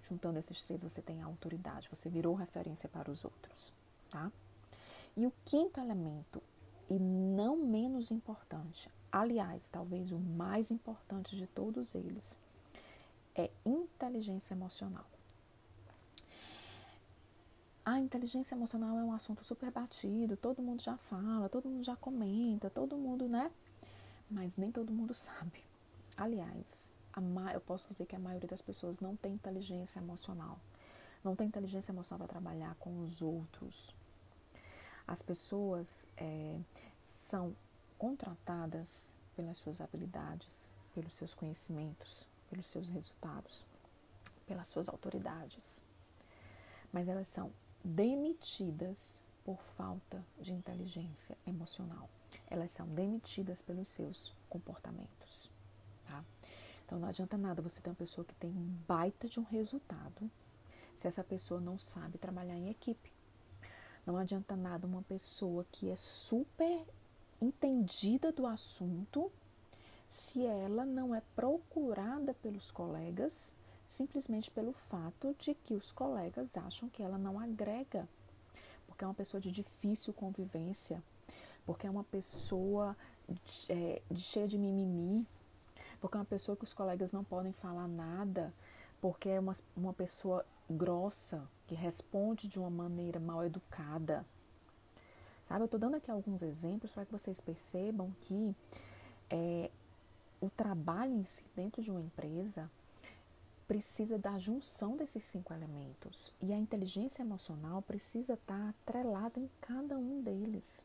Juntando 0.02 0.38
esses 0.38 0.62
três, 0.62 0.82
você 0.82 1.02
tem 1.02 1.22
autoridade, 1.22 1.88
você 1.88 2.08
virou 2.08 2.34
referência 2.34 2.88
para 2.88 3.10
os 3.10 3.24
outros, 3.24 3.72
tá? 4.10 4.30
E 5.16 5.26
o 5.26 5.32
quinto 5.44 5.80
elemento, 5.80 6.42
e 6.88 6.98
não 6.98 7.56
menos 7.56 8.10
importante, 8.10 8.90
aliás, 9.10 9.68
talvez 9.68 10.12
o 10.12 10.18
mais 10.18 10.70
importante 10.70 11.34
de 11.34 11.46
todos 11.46 11.94
eles, 11.94 12.38
é 13.34 13.50
inteligência 13.64 14.54
emocional. 14.54 15.06
A 17.88 18.00
inteligência 18.00 18.56
emocional 18.56 18.98
é 18.98 19.04
um 19.04 19.12
assunto 19.12 19.44
super 19.44 19.70
batido, 19.70 20.36
todo 20.36 20.60
mundo 20.60 20.82
já 20.82 20.96
fala, 20.96 21.48
todo 21.48 21.68
mundo 21.68 21.84
já 21.84 21.94
comenta, 21.94 22.68
todo 22.68 22.96
mundo, 22.96 23.28
né? 23.28 23.48
Mas 24.28 24.56
nem 24.56 24.72
todo 24.72 24.92
mundo 24.92 25.14
sabe. 25.14 25.62
Aliás, 26.16 26.92
eu 27.54 27.60
posso 27.60 27.88
dizer 27.88 28.04
que 28.06 28.16
a 28.16 28.18
maioria 28.18 28.48
das 28.48 28.60
pessoas 28.60 28.98
não 28.98 29.14
tem 29.14 29.34
inteligência 29.34 30.00
emocional. 30.00 30.58
Não 31.22 31.36
tem 31.36 31.46
inteligência 31.46 31.92
emocional 31.92 32.26
para 32.26 32.40
trabalhar 32.40 32.74
com 32.74 33.06
os 33.06 33.22
outros. 33.22 33.94
As 35.06 35.22
pessoas 35.22 36.08
é, 36.16 36.58
são 37.00 37.54
contratadas 37.96 39.14
pelas 39.36 39.58
suas 39.58 39.80
habilidades, 39.80 40.72
pelos 40.92 41.14
seus 41.14 41.32
conhecimentos, 41.32 42.26
pelos 42.50 42.66
seus 42.66 42.88
resultados, 42.88 43.64
pelas 44.44 44.66
suas 44.66 44.88
autoridades. 44.88 45.80
Mas 46.92 47.08
elas 47.08 47.28
são 47.28 47.52
demitidas 47.86 49.22
por 49.44 49.62
falta 49.76 50.24
de 50.40 50.52
inteligência 50.52 51.38
emocional. 51.46 52.10
Elas 52.48 52.72
são 52.72 52.88
demitidas 52.88 53.62
pelos 53.62 53.88
seus 53.88 54.34
comportamentos. 54.48 55.48
Tá? 56.08 56.24
Então 56.84 56.98
não 56.98 57.08
adianta 57.08 57.38
nada 57.38 57.62
você 57.62 57.80
ter 57.80 57.90
uma 57.90 57.96
pessoa 57.96 58.24
que 58.24 58.34
tem 58.34 58.50
um 58.50 58.76
baita 58.88 59.28
de 59.28 59.38
um 59.38 59.44
resultado 59.44 60.28
se 60.94 61.06
essa 61.06 61.22
pessoa 61.22 61.60
não 61.60 61.78
sabe 61.78 62.18
trabalhar 62.18 62.56
em 62.56 62.70
equipe. 62.70 63.12
Não 64.04 64.16
adianta 64.16 64.56
nada 64.56 64.86
uma 64.86 65.02
pessoa 65.02 65.64
que 65.70 65.88
é 65.88 65.96
super 65.96 66.84
entendida 67.40 68.32
do 68.32 68.46
assunto 68.46 69.30
se 70.08 70.44
ela 70.44 70.84
não 70.84 71.14
é 71.14 71.22
procurada 71.34 72.34
pelos 72.34 72.70
colegas 72.70 73.54
simplesmente 73.88 74.50
pelo 74.50 74.72
fato 74.72 75.34
de 75.38 75.54
que 75.54 75.74
os 75.74 75.92
colegas 75.92 76.56
acham 76.56 76.88
que 76.88 77.02
ela 77.02 77.18
não 77.18 77.38
agrega, 77.38 78.08
porque 78.86 79.04
é 79.04 79.06
uma 79.06 79.14
pessoa 79.14 79.40
de 79.40 79.50
difícil 79.50 80.12
convivência, 80.12 81.02
porque 81.64 81.86
é 81.86 81.90
uma 81.90 82.04
pessoa 82.04 82.96
de, 83.28 83.72
é, 83.72 84.02
de 84.10 84.20
cheia 84.20 84.48
de 84.48 84.58
mimimi, 84.58 85.26
porque 86.00 86.16
é 86.16 86.20
uma 86.20 86.26
pessoa 86.26 86.56
que 86.56 86.64
os 86.64 86.72
colegas 86.72 87.12
não 87.12 87.24
podem 87.24 87.52
falar 87.52 87.88
nada, 87.88 88.52
porque 89.00 89.28
é 89.28 89.40
uma, 89.40 89.52
uma 89.76 89.92
pessoa 89.92 90.44
grossa, 90.68 91.48
que 91.66 91.74
responde 91.74 92.48
de 92.48 92.58
uma 92.58 92.70
maneira 92.70 93.18
mal 93.20 93.44
educada. 93.44 94.24
Sabe, 95.44 95.60
eu 95.60 95.66
estou 95.66 95.78
dando 95.78 95.96
aqui 95.96 96.10
alguns 96.10 96.42
exemplos 96.42 96.92
para 96.92 97.04
que 97.04 97.12
vocês 97.12 97.40
percebam 97.40 98.12
que 98.20 98.54
é, 99.30 99.70
o 100.40 100.50
trabalho 100.50 101.12
em 101.12 101.24
si 101.24 101.44
dentro 101.54 101.82
de 101.82 101.90
uma 101.90 102.00
empresa 102.00 102.70
precisa 103.66 104.18
da 104.18 104.38
junção 104.38 104.96
desses 104.96 105.24
cinco 105.24 105.52
elementos 105.52 106.32
e 106.40 106.52
a 106.52 106.56
inteligência 106.56 107.22
emocional 107.22 107.82
precisa 107.82 108.34
estar 108.34 108.68
atrelada 108.68 109.40
em 109.40 109.50
cada 109.60 109.96
um 109.98 110.22
deles. 110.22 110.84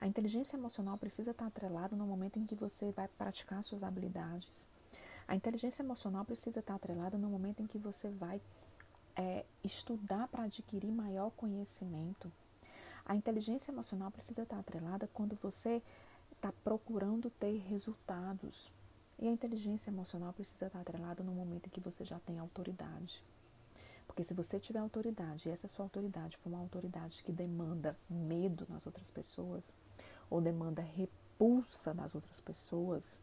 A 0.00 0.06
inteligência 0.06 0.56
emocional 0.56 0.96
precisa 0.96 1.30
estar 1.30 1.46
atrelada 1.46 1.96
no 1.96 2.06
momento 2.06 2.38
em 2.38 2.46
que 2.46 2.54
você 2.54 2.92
vai 2.92 3.08
praticar 3.08 3.62
suas 3.64 3.82
habilidades. 3.82 4.68
A 5.26 5.34
inteligência 5.34 5.82
emocional 5.82 6.24
precisa 6.24 6.60
estar 6.60 6.74
atrelada 6.74 7.18
no 7.18 7.28
momento 7.28 7.62
em 7.62 7.66
que 7.66 7.78
você 7.78 8.08
vai 8.08 8.40
é, 9.16 9.44
estudar 9.62 10.28
para 10.28 10.44
adquirir 10.44 10.90
maior 10.90 11.30
conhecimento. 11.30 12.32
A 13.04 13.14
inteligência 13.14 13.72
emocional 13.72 14.10
precisa 14.10 14.42
estar 14.42 14.58
atrelada 14.58 15.08
quando 15.12 15.36
você 15.36 15.82
está 16.32 16.52
procurando 16.62 17.30
ter 17.30 17.58
resultados. 17.68 18.70
E 19.18 19.26
a 19.26 19.30
inteligência 19.30 19.90
emocional 19.90 20.32
precisa 20.32 20.66
estar 20.66 20.80
atrelada 20.80 21.24
no 21.24 21.32
momento 21.32 21.66
em 21.66 21.70
que 21.70 21.80
você 21.80 22.04
já 22.04 22.18
tem 22.20 22.38
autoridade. 22.38 23.24
Porque 24.06 24.22
se 24.22 24.34
você 24.34 24.58
tiver 24.60 24.78
autoridade 24.78 25.48
e 25.48 25.52
essa 25.52 25.68
sua 25.68 25.84
autoridade 25.84 26.36
for 26.36 26.48
uma 26.48 26.58
autoridade 26.58 27.22
que 27.22 27.32
demanda 27.32 27.96
medo 28.08 28.66
nas 28.68 28.86
outras 28.86 29.10
pessoas, 29.10 29.74
ou 30.30 30.40
demanda 30.40 30.82
expulsa 31.38 31.94
das 31.94 32.14
outras 32.14 32.40
pessoas, 32.40 33.20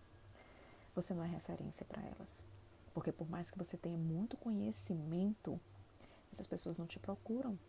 você 0.94 1.14
não 1.14 1.24
é 1.24 1.28
referência 1.28 1.86
para 1.86 2.02
elas. 2.02 2.46
Porque 2.94 3.12
por 3.12 3.30
mais 3.30 3.52
que 3.52 3.58
você 3.58 3.76
tenha 3.76 3.98
muito 3.98 4.38
conhecimento, 4.38 5.60
essas 6.32 6.48
pessoas 6.48 6.78
não 6.78 6.88
te 6.88 6.98
procuram. 6.98 7.60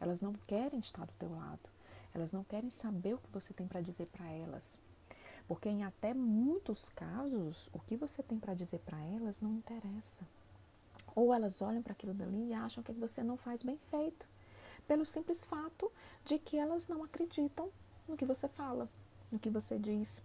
Elas 0.00 0.20
não 0.20 0.32
querem 0.46 0.80
estar 0.80 1.04
do 1.04 1.12
teu 1.18 1.30
lado. 1.30 1.68
Elas 2.14 2.32
não 2.32 2.42
querem 2.42 2.70
saber 2.70 3.14
o 3.14 3.18
que 3.18 3.30
você 3.30 3.52
tem 3.52 3.66
para 3.66 3.82
dizer 3.82 4.06
para 4.06 4.30
elas. 4.30 4.80
Porque 5.52 5.68
em 5.68 5.84
até 5.84 6.14
muitos 6.14 6.88
casos, 6.88 7.68
o 7.74 7.78
que 7.78 7.94
você 7.94 8.22
tem 8.22 8.38
para 8.38 8.54
dizer 8.54 8.78
para 8.78 8.98
elas 9.04 9.38
não 9.38 9.52
interessa. 9.52 10.26
Ou 11.14 11.34
elas 11.34 11.60
olham 11.60 11.82
para 11.82 11.92
aquilo 11.92 12.14
dali 12.14 12.48
e 12.48 12.54
acham 12.54 12.82
que 12.82 12.90
você 12.90 13.22
não 13.22 13.36
faz 13.36 13.62
bem 13.62 13.76
feito, 13.90 14.26
pelo 14.88 15.04
simples 15.04 15.44
fato 15.44 15.92
de 16.24 16.38
que 16.38 16.56
elas 16.56 16.88
não 16.88 17.04
acreditam 17.04 17.68
no 18.08 18.16
que 18.16 18.24
você 18.24 18.48
fala, 18.48 18.88
no 19.30 19.38
que 19.38 19.50
você 19.50 19.78
diz. 19.78 20.22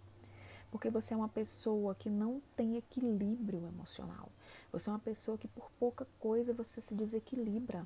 Porque 0.71 0.89
você 0.89 1.13
é 1.13 1.17
uma 1.17 1.27
pessoa 1.27 1.93
que 1.93 2.09
não 2.09 2.41
tem 2.55 2.77
equilíbrio 2.77 3.67
emocional. 3.67 4.29
Você 4.71 4.89
é 4.89 4.93
uma 4.93 4.99
pessoa 4.99 5.37
que 5.37 5.49
por 5.49 5.69
pouca 5.77 6.07
coisa 6.21 6.53
você 6.53 6.79
se 6.79 6.95
desequilibra. 6.95 7.85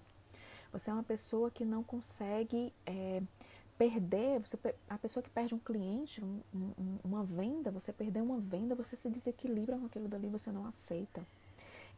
Você 0.72 0.92
é 0.92 0.94
uma 0.94 1.02
pessoa 1.02 1.50
que 1.50 1.66
não 1.66 1.82
consegue 1.82 2.72
é, 2.86 3.24
perder, 3.78 4.40
você, 4.40 4.58
a 4.90 4.98
pessoa 4.98 5.24
que 5.24 5.30
perde 5.30 5.56
um 5.56 5.60
cliente, 5.60 6.24
um, 6.24 6.42
um, 6.54 6.98
uma 7.04 7.24
venda, 7.24 7.72
você 7.72 7.92
perder 7.92 8.22
uma 8.22 8.40
venda, 8.40 8.76
você 8.76 8.96
se 8.96 9.10
desequilibra 9.10 9.78
com 9.78 9.86
aquilo 9.86 10.08
dali, 10.08 10.28
você 10.28 10.52
não 10.52 10.66
aceita. 10.66 11.26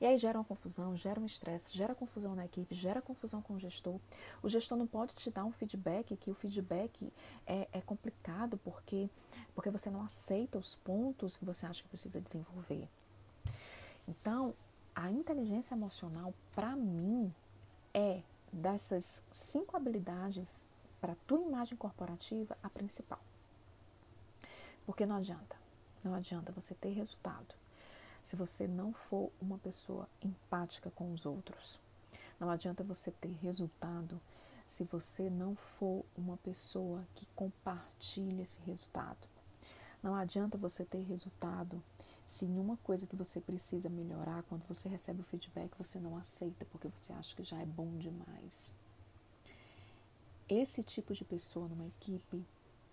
E 0.02 0.06
aí 0.06 0.18
gera 0.18 0.38
uma 0.38 0.44
confusão, 0.44 0.96
gera 0.96 1.20
um 1.20 1.26
estresse, 1.26 1.70
gera 1.72 1.96
confusão 1.96 2.36
na 2.36 2.46
equipe, 2.46 2.76
gera 2.76 3.02
confusão 3.02 3.42
com 3.42 3.54
o 3.54 3.60
gestor. 3.60 4.00
O 4.42 4.50
gestor 4.50 4.78
não 4.78 4.88
pode 4.88 5.14
te 5.14 5.30
dar 5.30 5.46
um 5.46 5.52
feedback, 5.52 6.16
que 6.18 6.30
o 6.30 6.34
feedback 6.34 7.12
é, 7.46 7.68
é 7.72 7.82
complicado 7.82 8.58
porque, 8.64 9.10
porque 9.56 9.70
você 9.70 9.90
não 9.90 10.02
aceita 10.02 10.58
os 10.58 10.76
pontos 10.76 11.38
que 11.38 11.46
você 11.46 11.66
acha 11.66 11.84
que 11.84 11.90
precisa 11.90 12.20
desenvolver. 12.20 12.88
Então, 14.08 14.54
a 14.96 15.10
inteligência 15.10 15.74
emocional, 15.74 16.34
para 16.54 16.76
mim, 16.76 17.34
é 17.94 18.22
dessas 18.52 19.24
cinco 19.32 19.78
habilidades 19.78 20.68
para 21.04 21.12
a 21.12 21.18
tua 21.28 21.42
imagem 21.42 21.78
corporativa 21.78 22.58
a 22.64 22.70
principal. 22.70 23.20
Porque 24.86 25.06
não 25.06 25.18
adianta, 25.18 25.54
não 26.02 26.14
adianta 26.14 26.54
você 26.54 26.74
ter 26.74 26.94
resultado 26.94 27.54
se 28.22 28.38
você 28.38 28.70
não 28.70 28.94
for 28.94 29.30
uma 29.42 29.58
pessoa 29.58 30.08
empática 30.24 30.90
com 30.92 31.12
os 31.12 31.26
outros. 31.26 31.78
Não 32.40 32.50
adianta 32.50 32.86
você 32.86 33.12
ter 33.12 33.34
resultado 33.42 34.18
se 34.66 34.86
você 34.86 35.30
não 35.30 35.58
for 35.58 36.06
uma 36.18 36.38
pessoa 36.38 37.06
que 37.16 37.26
compartilha 37.36 38.44
esse 38.44 38.62
resultado. 38.62 39.28
Não 40.02 40.16
adianta 40.16 40.58
você 40.58 40.86
ter 40.86 41.04
resultado 41.04 41.84
se 42.26 42.46
em 42.46 42.58
uma 42.58 42.78
coisa 42.78 43.06
que 43.06 43.18
você 43.18 43.42
precisa 43.42 43.90
melhorar, 43.90 44.44
quando 44.44 44.66
você 44.70 44.88
recebe 44.88 45.20
o 45.20 45.26
feedback, 45.26 45.78
você 45.78 46.00
não 46.00 46.16
aceita 46.16 46.66
porque 46.72 46.88
você 46.88 47.12
acha 47.12 47.36
que 47.36 47.44
já 47.44 47.60
é 47.60 47.66
bom 47.66 47.98
demais. 47.98 48.74
Esse 50.50 50.84
tipo 50.84 51.14
de 51.14 51.24
pessoa 51.24 51.68
numa 51.68 51.86
equipe 51.86 52.46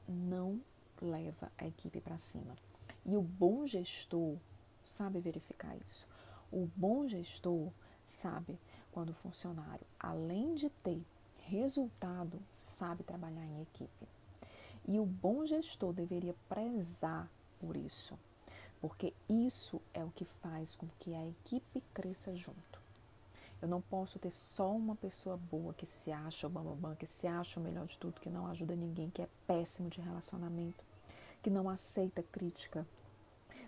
não 0.08 0.60
leva 1.00 1.50
a 1.58 1.66
equipe 1.66 2.00
para 2.00 2.16
cima. 2.16 2.56
E 3.04 3.16
o 3.16 3.22
bom 3.22 3.66
gestor 3.66 4.36
sabe 4.84 5.20
verificar 5.20 5.76
isso. 5.76 6.06
O 6.52 6.68
bom 6.76 7.06
gestor 7.08 7.70
sabe 8.04 8.58
quando 8.92 9.10
o 9.10 9.14
funcionário, 9.14 9.86
além 9.98 10.54
de 10.54 10.68
ter 10.68 11.02
resultado, 11.38 12.40
sabe 12.58 13.02
trabalhar 13.02 13.44
em 13.44 13.62
equipe. 13.62 14.08
E 14.86 14.98
o 14.98 15.04
bom 15.04 15.44
gestor 15.44 15.92
deveria 15.92 16.34
prezar 16.48 17.30
por 17.58 17.76
isso, 17.76 18.18
porque 18.80 19.12
isso 19.28 19.80
é 19.92 20.04
o 20.04 20.10
que 20.10 20.24
faz 20.24 20.74
com 20.74 20.86
que 20.98 21.14
a 21.14 21.26
equipe 21.26 21.82
cresça 21.92 22.34
junto. 22.34 22.79
Eu 23.60 23.68
não 23.68 23.80
posso 23.80 24.18
ter 24.18 24.30
só 24.30 24.74
uma 24.74 24.96
pessoa 24.96 25.36
boa 25.36 25.74
que 25.74 25.84
se 25.84 26.10
acha 26.10 26.46
o 26.46 26.50
bambambam, 26.50 26.94
que 26.96 27.06
se 27.06 27.26
acha 27.26 27.60
o 27.60 27.62
melhor 27.62 27.86
de 27.86 27.98
tudo, 27.98 28.20
que 28.20 28.30
não 28.30 28.46
ajuda 28.46 28.74
ninguém, 28.74 29.10
que 29.10 29.20
é 29.20 29.28
péssimo 29.46 29.90
de 29.90 30.00
relacionamento, 30.00 30.82
que 31.42 31.50
não 31.50 31.68
aceita 31.68 32.22
crítica, 32.22 32.86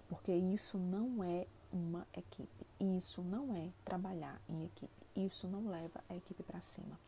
porque 0.09 0.33
isso 0.33 0.79
não 0.79 1.23
é 1.23 1.47
uma 1.71 2.07
equipe, 2.17 2.67
isso 2.81 3.21
não 3.23 3.55
é 3.55 3.71
trabalhar 3.85 4.41
em 4.49 4.65
equipe, 4.65 5.07
isso 5.15 5.47
não 5.47 5.69
leva 5.69 6.03
a 6.09 6.17
equipe 6.17 6.43
para 6.43 6.61
cima. 6.61 6.99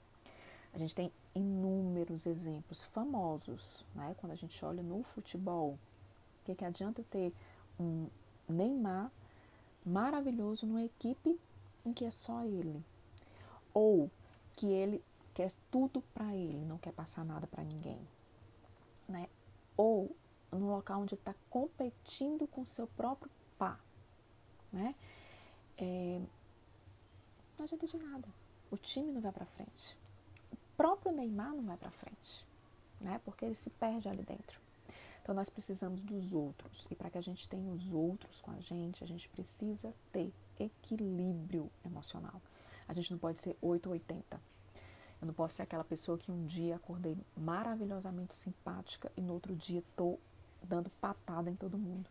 A 0.75 0.79
gente 0.79 0.95
tem 0.95 1.13
inúmeros 1.35 2.27
exemplos 2.27 2.83
famosos, 2.83 3.87
né? 3.95 4.15
Quando 4.19 4.33
a 4.33 4.37
gente 4.37 4.63
olha 4.65 4.83
no 4.83 5.03
futebol, 5.05 5.71
o 5.73 6.45
que, 6.45 6.55
que 6.55 6.65
adianta 6.65 7.03
ter 7.11 7.33
um 7.79 8.09
Neymar 8.49 9.11
maravilhoso 9.87 10.67
numa 10.67 10.83
equipe 10.83 11.39
em 11.85 11.93
que 11.93 12.05
é 12.05 12.11
só 12.11 12.45
ele, 12.45 12.85
ou 13.73 14.11
que 14.57 14.67
ele 14.67 15.03
quer 15.33 15.51
tudo 15.71 16.01
para 16.15 16.35
ele, 16.35 16.65
não 16.65 16.79
quer 16.79 16.93
passar 16.93 17.25
nada 17.25 17.47
para 17.47 17.65
ninguém, 17.65 18.01
né? 19.09 19.29
Ou 19.77 20.15
no 20.51 20.71
local 20.71 21.03
onde 21.03 21.15
ele 21.15 21.21
está 21.21 21.35
competindo 21.51 22.47
com 22.47 22.63
o 22.63 22.67
seu 22.67 22.87
próprio 22.87 23.31
par, 23.59 23.81
né? 24.73 24.95
É, 25.77 26.21
não 27.59 27.65
adianta 27.65 27.87
de 27.87 27.97
nada. 27.99 28.29
O 28.71 28.77
time 28.77 29.13
não 29.13 29.21
vai 29.21 29.33
para 29.33 29.47
frente. 29.47 29.97
O 30.53 30.57
próprio 30.77 31.13
Neymar 31.13 31.55
não 31.55 31.65
vai 31.65 31.77
para 31.77 31.91
frente, 31.91 32.47
né? 33.01 33.21
Porque 33.25 33.45
ele 33.45 33.55
se 33.55 33.71
perde 33.71 34.09
ali 34.09 34.23
dentro. 34.23 34.61
Então 35.23 35.35
nós 35.35 35.49
precisamos 35.49 36.03
dos 36.03 36.33
outros. 36.33 36.87
E 36.91 36.95
para 36.95 37.11
que 37.11 37.19
a 37.19 37.21
gente 37.21 37.49
tenha 37.49 37.73
os 37.73 37.91
outros 37.93 38.41
com 38.41 38.51
a 38.51 38.61
gente, 38.61 39.03
a 39.03 39.07
gente 39.07 39.29
precisa 39.29 39.95
ter 40.13 40.33
equilíbrio 40.59 41.71
emocional. 41.85 42.41
A 42.87 42.93
gente 42.93 43.11
não 43.11 43.19
pode 43.19 43.41
ser 43.41 43.57
8 43.61 43.87
ou 43.87 43.93
80. 43.93 44.41
Eu 45.21 45.27
não 45.27 45.35
posso 45.35 45.55
ser 45.55 45.63
aquela 45.63 45.85
pessoa 45.85 46.19
que 46.19 46.31
um 46.31 46.45
dia 46.45 46.77
acordei 46.77 47.17
maravilhosamente 47.37 48.35
simpática 48.35 49.11
e 49.17 49.23
no 49.23 49.33
outro 49.33 49.55
dia 49.55 49.81
estou 49.81 50.21
dando 50.63 50.91
patada 51.01 51.51
em 51.51 51.57
todo 51.57 51.79
mundo. 51.79 52.09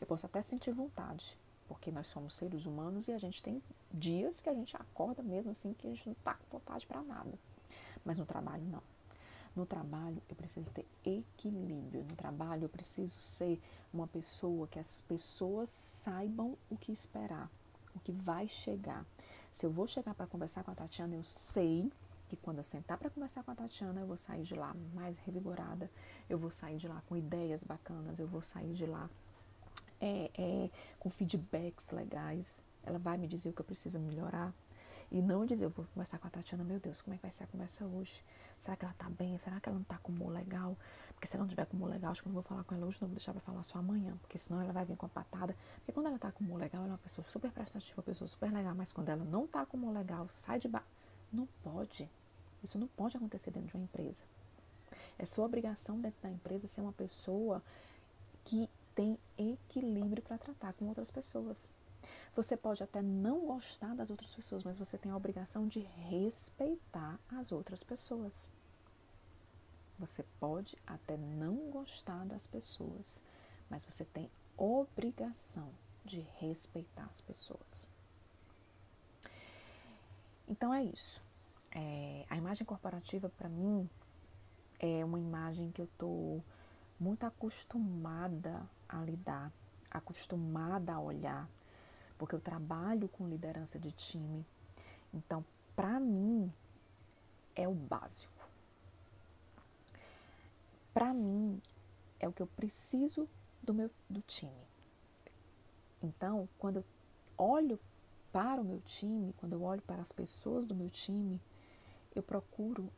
Eu 0.00 0.06
posso 0.06 0.26
até 0.26 0.40
sentir 0.42 0.72
vontade, 0.72 1.38
porque 1.68 1.90
nós 1.90 2.06
somos 2.06 2.34
seres 2.34 2.66
humanos 2.66 3.08
e 3.08 3.12
a 3.12 3.18
gente 3.18 3.42
tem 3.42 3.62
dias 3.92 4.40
que 4.40 4.48
a 4.48 4.54
gente 4.54 4.76
acorda 4.76 5.22
mesmo 5.22 5.50
assim 5.50 5.72
que 5.72 5.86
a 5.86 5.90
gente 5.90 6.06
não 6.06 6.12
está 6.14 6.34
com 6.34 6.58
vontade 6.58 6.86
para 6.86 7.02
nada. 7.02 7.38
Mas 8.04 8.18
no 8.18 8.26
trabalho, 8.26 8.64
não. 8.64 8.82
No 9.54 9.66
trabalho, 9.66 10.22
eu 10.28 10.36
preciso 10.36 10.72
ter 10.72 10.86
equilíbrio. 11.04 12.04
No 12.04 12.14
trabalho, 12.14 12.64
eu 12.64 12.68
preciso 12.68 13.18
ser 13.18 13.60
uma 13.92 14.06
pessoa 14.06 14.68
que 14.68 14.78
as 14.78 14.92
pessoas 15.02 15.68
saibam 15.68 16.56
o 16.70 16.76
que 16.76 16.92
esperar, 16.92 17.50
o 17.98 18.00
que 18.00 18.12
vai 18.12 18.48
chegar. 18.48 19.04
Se 19.52 19.66
eu 19.66 19.70
vou 19.70 19.86
chegar 19.86 20.14
para 20.14 20.26
conversar 20.26 20.64
com 20.64 20.70
a 20.70 20.74
Tatiana, 20.74 21.14
eu 21.14 21.22
sei 21.22 21.90
que 22.28 22.36
quando 22.36 22.58
eu 22.58 22.64
sentar 22.64 22.98
para 22.98 23.10
conversar 23.10 23.42
com 23.42 23.50
a 23.50 23.54
Tatiana, 23.54 24.00
eu 24.00 24.06
vou 24.06 24.16
sair 24.16 24.42
de 24.42 24.54
lá 24.54 24.74
mais 24.94 25.18
revigorada, 25.18 25.90
eu 26.28 26.38
vou 26.38 26.50
sair 26.50 26.76
de 26.76 26.86
lá 26.86 27.02
com 27.08 27.16
ideias 27.16 27.64
bacanas, 27.64 28.18
eu 28.18 28.28
vou 28.28 28.42
sair 28.42 28.74
de 28.74 28.86
lá 28.86 29.08
é, 30.00 30.30
é, 30.36 30.70
com 30.98 31.10
feedbacks 31.10 31.90
legais. 31.90 32.64
Ela 32.84 32.98
vai 32.98 33.18
me 33.18 33.26
dizer 33.26 33.50
o 33.50 33.52
que 33.52 33.60
eu 33.60 33.64
preciso 33.64 33.98
melhorar. 33.98 34.52
E 35.10 35.22
não 35.22 35.46
dizer, 35.46 35.64
eu 35.64 35.70
vou 35.70 35.86
conversar 35.94 36.18
com 36.18 36.26
a 36.26 36.30
Tatiana, 36.30 36.62
meu 36.62 36.78
Deus, 36.78 37.00
como 37.00 37.14
é 37.14 37.16
que 37.16 37.22
vai 37.22 37.30
ser 37.30 37.44
a 37.44 37.46
conversa 37.46 37.84
hoje? 37.86 38.22
Será 38.58 38.76
que 38.76 38.84
ela 38.84 38.94
tá 38.94 39.08
bem? 39.08 39.38
Será 39.38 39.58
que 39.58 39.68
ela 39.68 39.78
não 39.78 39.84
tá 39.84 39.96
com 39.98 40.12
humor 40.12 40.30
legal? 40.30 40.76
Porque 41.14 41.26
se 41.26 41.36
ela 41.36 41.44
não 41.44 41.48
tiver 41.48 41.64
com 41.64 41.76
humor 41.76 41.88
legal, 41.88 42.10
acho 42.10 42.22
que 42.22 42.28
eu 42.28 42.30
não 42.30 42.34
vou 42.34 42.42
falar 42.42 42.62
com 42.64 42.74
ela 42.74 42.86
hoje, 42.86 42.98
não 43.00 43.08
vou 43.08 43.14
deixar 43.14 43.32
pra 43.32 43.40
falar 43.40 43.62
só 43.62 43.78
amanhã, 43.78 44.16
porque 44.20 44.36
senão 44.36 44.60
ela 44.60 44.72
vai 44.72 44.84
vir 44.84 44.96
com 44.96 45.06
a 45.06 45.08
patada. 45.08 45.56
Porque 45.76 45.92
quando 45.92 46.06
ela 46.06 46.18
tá 46.18 46.30
com 46.30 46.44
humor 46.44 46.60
legal, 46.60 46.82
ela 46.82 46.90
é 46.90 46.92
uma 46.92 46.98
pessoa 46.98 47.24
super 47.24 47.50
prestativa, 47.50 47.98
uma 47.98 48.02
pessoa 48.02 48.28
super 48.28 48.52
legal, 48.52 48.74
mas 48.74 48.92
quando 48.92 49.08
ela 49.08 49.24
não 49.24 49.46
tá 49.46 49.64
com 49.64 49.78
humor 49.78 49.94
legal, 49.94 50.28
sai 50.28 50.58
de 50.58 50.68
baixo. 50.68 50.86
Não 51.32 51.48
pode. 51.62 52.08
Isso 52.62 52.78
não 52.78 52.88
pode 52.88 53.16
acontecer 53.16 53.50
dentro 53.50 53.68
de 53.68 53.74
uma 53.76 53.84
empresa. 53.84 54.24
É 55.18 55.24
sua 55.24 55.46
obrigação 55.46 56.00
dentro 56.00 56.20
da 56.22 56.30
empresa 56.30 56.68
ser 56.68 56.80
uma 56.80 56.92
pessoa 56.92 57.62
que 58.44 58.68
tem 58.94 59.18
equilíbrio 59.36 60.22
para 60.22 60.38
tratar 60.38 60.72
com 60.74 60.86
outras 60.86 61.10
pessoas. 61.10 61.70
Você 62.34 62.56
pode 62.56 62.82
até 62.82 63.02
não 63.02 63.46
gostar 63.46 63.94
das 63.94 64.10
outras 64.10 64.34
pessoas, 64.34 64.62
mas 64.62 64.78
você 64.78 64.96
tem 64.96 65.10
a 65.10 65.16
obrigação 65.16 65.66
de 65.66 65.80
respeitar 65.80 67.18
as 67.28 67.50
outras 67.50 67.82
pessoas. 67.82 68.48
Você 69.98 70.22
pode 70.38 70.78
até 70.86 71.16
não 71.16 71.70
gostar 71.70 72.24
das 72.24 72.46
pessoas, 72.46 73.22
mas 73.68 73.84
você 73.84 74.04
tem 74.04 74.30
obrigação 74.56 75.70
de 76.04 76.20
respeitar 76.38 77.04
as 77.04 77.20
pessoas. 77.20 77.88
Então 80.46 80.72
é 80.72 80.82
isso. 80.82 81.22
É, 81.70 82.24
a 82.30 82.36
imagem 82.36 82.64
corporativa, 82.64 83.28
para 83.28 83.48
mim, 83.48 83.88
é 84.78 85.04
uma 85.04 85.18
imagem 85.18 85.70
que 85.70 85.82
eu 85.82 85.86
estou 85.86 86.42
muito 86.98 87.24
acostumada 87.24 88.68
a 88.88 88.98
lidar, 89.02 89.52
acostumada 89.90 90.94
a 90.94 91.00
olhar, 91.00 91.48
porque 92.18 92.34
eu 92.34 92.40
trabalho 92.40 93.08
com 93.08 93.28
liderança 93.28 93.78
de 93.78 93.92
time. 93.92 94.44
Então, 95.14 95.44
para 95.74 96.00
mim, 96.00 96.52
é 97.54 97.66
o 97.66 97.74
básico. 97.74 98.46
Para 100.92 101.14
mim, 101.14 101.62
é 102.18 102.28
o 102.28 102.32
que 102.32 102.42
eu 102.42 102.46
preciso 102.46 103.28
do 103.62 103.72
meu 103.72 103.90
do 104.10 104.20
time. 104.20 104.66
Então, 106.02 106.48
quando 106.58 106.76
eu 106.76 106.84
olho 107.36 107.78
para 108.32 108.60
o 108.60 108.64
meu 108.64 108.80
time, 108.80 109.32
quando 109.38 109.52
eu 109.52 109.62
olho 109.62 109.82
para 109.82 110.02
as 110.02 110.12
pessoas 110.12 110.66
do 110.66 110.74
meu 110.74 110.90
time, 110.90 111.40
eu 112.14 112.22
procuro 112.22 112.90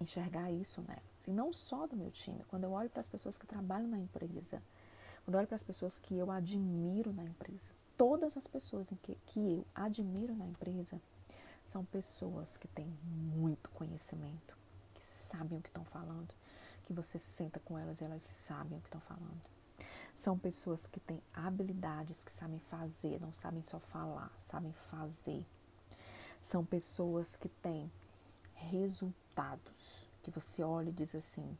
enxergar 0.00 0.50
isso. 0.50 0.80
Né? 0.82 0.98
E 1.26 1.30
não 1.30 1.52
só 1.52 1.86
do 1.86 1.96
meu 1.96 2.10
time, 2.10 2.44
quando 2.48 2.64
eu 2.64 2.72
olho 2.72 2.90
para 2.90 3.00
as 3.00 3.08
pessoas 3.08 3.36
que 3.36 3.46
trabalham 3.46 3.88
na 3.88 3.98
empresa, 3.98 4.62
quando 5.24 5.34
eu 5.34 5.38
olho 5.38 5.48
para 5.48 5.56
as 5.56 5.62
pessoas 5.62 5.98
que 5.98 6.16
eu 6.16 6.30
admiro 6.30 7.12
na 7.12 7.24
empresa, 7.24 7.72
todas 7.98 8.36
as 8.36 8.46
pessoas 8.46 8.90
que, 9.02 9.16
que 9.26 9.40
eu 9.40 9.66
admiro 9.74 10.34
na 10.34 10.46
empresa 10.46 11.00
são 11.64 11.84
pessoas 11.84 12.56
que 12.56 12.68
têm 12.68 12.86
muito 13.04 13.68
conhecimento, 13.70 14.56
que 14.94 15.04
sabem 15.04 15.58
o 15.58 15.60
que 15.62 15.68
estão 15.68 15.84
falando, 15.84 16.32
que 16.84 16.92
você 16.92 17.18
senta 17.18 17.60
com 17.60 17.76
elas 17.76 18.00
e 18.00 18.04
elas 18.04 18.22
sabem 18.22 18.78
o 18.78 18.80
que 18.80 18.86
estão 18.86 19.00
falando. 19.00 19.42
São 20.14 20.38
pessoas 20.38 20.86
que 20.86 21.00
têm 21.00 21.20
habilidades, 21.34 22.24
que 22.24 22.32
sabem 22.32 22.60
fazer, 22.60 23.20
não 23.20 23.32
sabem 23.32 23.62
só 23.62 23.78
falar, 23.78 24.32
sabem 24.38 24.72
fazer. 24.90 25.44
São 26.40 26.64
pessoas 26.64 27.36
que 27.36 27.48
têm 27.48 27.90
resultados, 28.54 30.08
que 30.22 30.30
você 30.30 30.62
olha 30.62 30.88
e 30.88 30.92
diz 30.92 31.14
assim: 31.14 31.58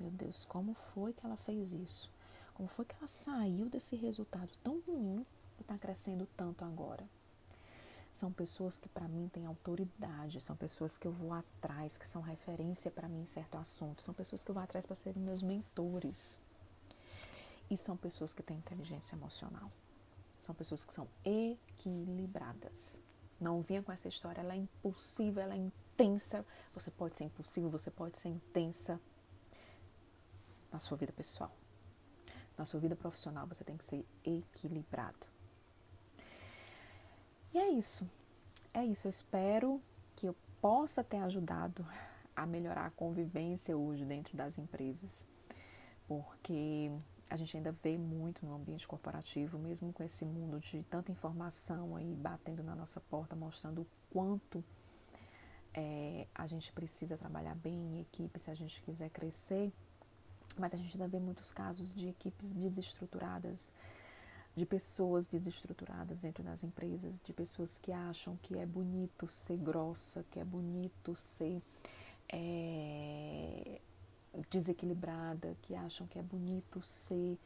meu 0.00 0.10
Deus, 0.10 0.44
como 0.46 0.74
foi 0.74 1.12
que 1.12 1.24
ela 1.24 1.36
fez 1.36 1.72
isso? 1.72 2.10
Como 2.54 2.68
foi 2.68 2.84
que 2.84 2.94
ela 2.96 3.08
saiu 3.08 3.68
desse 3.68 3.96
resultado 3.96 4.50
tão 4.62 4.80
ruim 4.80 5.24
está 5.64 5.78
crescendo 5.78 6.26
tanto 6.36 6.64
agora? 6.64 7.08
São 8.12 8.32
pessoas 8.32 8.78
que 8.78 8.88
para 8.88 9.08
mim 9.08 9.28
têm 9.28 9.44
autoridade, 9.44 10.40
são 10.40 10.54
pessoas 10.54 10.96
que 10.96 11.06
eu 11.06 11.10
vou 11.10 11.32
atrás, 11.32 11.98
que 11.98 12.06
são 12.06 12.22
referência 12.22 12.90
para 12.90 13.08
mim 13.08 13.22
em 13.22 13.26
certo 13.26 13.56
assunto, 13.56 14.02
são 14.02 14.14
pessoas 14.14 14.42
que 14.42 14.50
eu 14.50 14.54
vou 14.54 14.62
atrás 14.62 14.86
para 14.86 14.94
serem 14.94 15.20
meus 15.20 15.42
mentores. 15.42 16.38
E 17.68 17.76
são 17.76 17.96
pessoas 17.96 18.32
que 18.32 18.42
têm 18.42 18.58
inteligência 18.58 19.16
emocional. 19.16 19.72
São 20.38 20.54
pessoas 20.54 20.84
que 20.84 20.92
são 20.92 21.08
equilibradas. 21.24 23.00
Não 23.40 23.60
vinha 23.62 23.82
com 23.82 23.90
essa 23.90 24.06
história, 24.06 24.42
ela 24.42 24.54
é 24.54 24.58
impulsiva, 24.58 25.40
ela 25.40 25.54
é 25.54 25.58
intensa. 25.58 26.46
Você 26.72 26.90
pode 26.90 27.16
ser 27.18 27.24
impulsivo, 27.24 27.68
você 27.68 27.90
pode 27.90 28.18
ser 28.18 28.28
intensa 28.28 29.00
na 30.70 30.78
sua 30.78 30.96
vida 30.96 31.12
pessoal. 31.12 31.50
Na 32.56 32.64
sua 32.64 32.78
vida 32.78 32.94
profissional, 32.94 33.46
você 33.48 33.64
tem 33.64 33.76
que 33.76 33.84
ser 33.84 34.06
equilibrado. 34.24 35.33
E 37.54 37.58
é 37.58 37.70
isso. 37.70 38.04
É 38.74 38.84
isso. 38.84 39.06
Eu 39.06 39.10
espero 39.10 39.80
que 40.16 40.26
eu 40.26 40.34
possa 40.60 41.04
ter 41.04 41.18
ajudado 41.18 41.86
a 42.34 42.44
melhorar 42.44 42.86
a 42.86 42.90
convivência 42.90 43.76
hoje 43.76 44.04
dentro 44.04 44.36
das 44.36 44.58
empresas, 44.58 45.28
porque 46.08 46.90
a 47.30 47.36
gente 47.36 47.56
ainda 47.56 47.70
vê 47.70 47.96
muito 47.96 48.44
no 48.44 48.54
ambiente 48.56 48.88
corporativo, 48.88 49.56
mesmo 49.56 49.92
com 49.92 50.02
esse 50.02 50.24
mundo 50.24 50.58
de 50.58 50.82
tanta 50.82 51.12
informação 51.12 51.94
aí 51.94 52.12
batendo 52.16 52.64
na 52.64 52.74
nossa 52.74 53.00
porta, 53.00 53.36
mostrando 53.36 53.82
o 53.82 53.86
quanto 54.10 54.64
é, 55.72 56.26
a 56.34 56.46
gente 56.46 56.72
precisa 56.72 57.16
trabalhar 57.16 57.54
bem 57.54 57.74
em 57.74 58.00
equipe 58.00 58.38
se 58.38 58.50
a 58.50 58.54
gente 58.54 58.82
quiser 58.82 59.10
crescer, 59.10 59.72
mas 60.58 60.74
a 60.74 60.76
gente 60.76 60.96
ainda 60.96 61.06
vê 61.06 61.20
muitos 61.20 61.52
casos 61.52 61.92
de 61.92 62.08
equipes 62.08 62.52
desestruturadas, 62.52 63.72
de 64.56 64.64
pessoas 64.64 65.26
desestruturadas 65.26 66.18
dentro 66.18 66.42
das 66.44 66.62
empresas, 66.62 67.18
de 67.18 67.32
pessoas 67.32 67.78
que 67.78 67.90
acham 67.92 68.36
que 68.42 68.56
é 68.56 68.64
bonito 68.64 69.28
ser 69.28 69.56
grossa, 69.56 70.24
que 70.30 70.38
é 70.38 70.44
bonito 70.44 71.16
ser 71.16 71.60
é, 72.28 73.80
desequilibrada, 74.50 75.56
que 75.62 75.74
acham 75.74 76.06
que 76.06 76.18
é 76.18 76.22
bonito 76.22 76.80
ser 76.82 77.38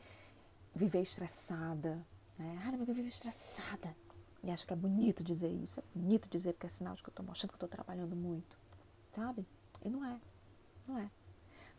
viver 0.74 1.00
estressada, 1.00 2.04
né? 2.38 2.62
Ah, 2.64 2.72
não, 2.72 2.84
eu 2.84 2.94
vivo 2.94 3.08
estressada. 3.08 3.94
E 4.42 4.50
acho 4.50 4.66
que 4.66 4.72
é 4.72 4.76
bonito 4.76 5.24
dizer 5.24 5.50
isso, 5.50 5.80
é 5.80 5.82
bonito 5.94 6.28
dizer 6.28 6.52
porque 6.52 6.66
é 6.66 6.70
sinal 6.70 6.94
de 6.94 7.02
que 7.02 7.08
eu 7.08 7.12
estou 7.12 7.26
mostrando 7.26 7.50
que 7.50 7.56
estou 7.56 7.68
trabalhando 7.68 8.14
muito, 8.14 8.56
sabe? 9.10 9.44
E 9.82 9.90
não 9.90 10.04
é, 10.04 10.20
não 10.86 10.98
é. 10.98 11.10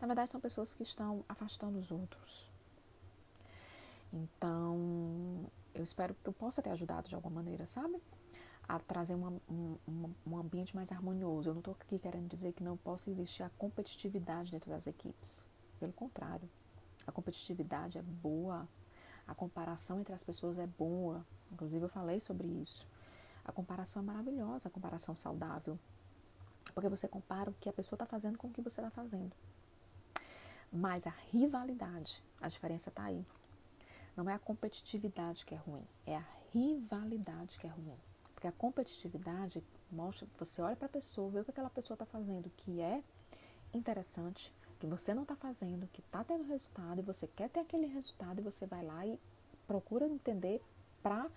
Na 0.02 0.08
verdade, 0.08 0.32
são 0.32 0.42
pessoas 0.42 0.74
que 0.74 0.84
estão 0.84 1.24
afastando 1.28 1.78
os 1.78 1.92
outros, 1.92 2.52
então, 4.12 5.46
eu 5.74 5.84
espero 5.84 6.16
que 6.16 6.28
eu 6.28 6.34
possa 6.34 6.62
ter 6.62 6.72
ajudado 6.72 7.08
de 7.08 7.16
alguma 7.16 7.36
maneira, 7.36 7.68
sabe? 7.68 8.02
A 8.68 8.80
trazer 8.80 9.16
uma, 9.16 9.34
um, 9.50 9.78
um 10.26 10.38
ambiente 10.38 10.76
mais 10.76 10.92
harmonioso. 10.92 11.50
Eu 11.50 11.54
não 11.54 11.60
estou 11.60 11.76
aqui 11.80 12.00
querendo 12.00 12.28
dizer 12.28 12.54
que 12.54 12.64
não 12.64 12.78
possa 12.78 13.10
existir 13.10 13.44
a 13.44 13.50
competitividade 13.50 14.52
dentro 14.52 14.70
das 14.70 14.88
equipes. 14.88 15.48
Pelo 15.80 15.94
contrário, 15.94 16.50
a 17.06 17.12
competitividade 17.12 17.98
é 17.98 18.02
boa, 18.02 18.68
a 19.28 19.34
comparação 19.34 20.00
entre 20.00 20.14
as 20.14 20.24
pessoas 20.24 20.58
é 20.58 20.68
boa. 20.68 21.26
Inclusive, 21.52 21.86
eu 21.86 21.90
falei 21.90 22.20
sobre 22.20 22.48
isso. 22.48 22.88
A 23.46 23.52
comparação 23.52 24.02
é 24.04 24.06
maravilhosa, 24.06 24.68
a 24.68 24.72
comparação 24.72 25.16
saudável. 25.16 25.80
Porque 26.74 26.90
você 26.90 27.08
compara 27.08 27.50
o 27.50 27.54
que 27.54 27.70
a 27.70 27.74
pessoa 27.74 27.96
está 27.96 28.06
fazendo 28.06 28.38
com 28.38 28.48
o 28.48 28.52
que 28.52 28.62
você 28.62 28.82
está 28.82 28.92
fazendo. 28.92 29.32
Mas 30.72 31.08
a 31.08 31.14
rivalidade, 31.32 32.24
a 32.40 32.48
diferença 32.48 32.90
está 32.90 33.06
aí. 33.06 33.26
Não 34.20 34.30
é 34.30 34.34
a 34.34 34.40
competitividade 34.40 35.46
que 35.46 35.56
é 35.56 35.58
ruim, 35.58 35.88
é 36.06 36.18
a 36.18 36.26
rivalidade 36.52 37.58
que 37.58 37.66
é 37.66 37.70
ruim. 37.70 37.98
Porque 38.34 38.48
a 38.48 38.52
competitividade 38.52 39.64
mostra, 39.90 40.28
você 40.38 40.62
olha 40.62 40.76
para 40.76 40.88
a 40.88 40.90
pessoa, 40.90 41.32
vê 41.32 41.40
o 41.40 41.46
que 41.46 41.52
aquela 41.52 41.70
pessoa 41.70 41.96
está 41.96 42.06
fazendo 42.06 42.52
que 42.58 42.82
é 42.82 43.02
interessante, 43.74 44.54
que 44.78 44.86
você 44.86 45.14
não 45.14 45.22
está 45.22 45.38
fazendo, 45.38 45.88
que 45.88 46.02
está 46.02 46.22
tendo 46.22 46.44
resultado 46.44 47.00
e 47.00 47.02
você 47.02 47.28
quer 47.28 47.48
ter 47.48 47.62
aquele 47.62 47.88
resultado 47.88 48.40
e 48.40 48.44
você 48.44 48.66
vai 48.66 48.84
lá 48.84 49.06
e 49.06 49.18
procura 49.66 50.06
entender 50.06 50.62
para 51.02 51.32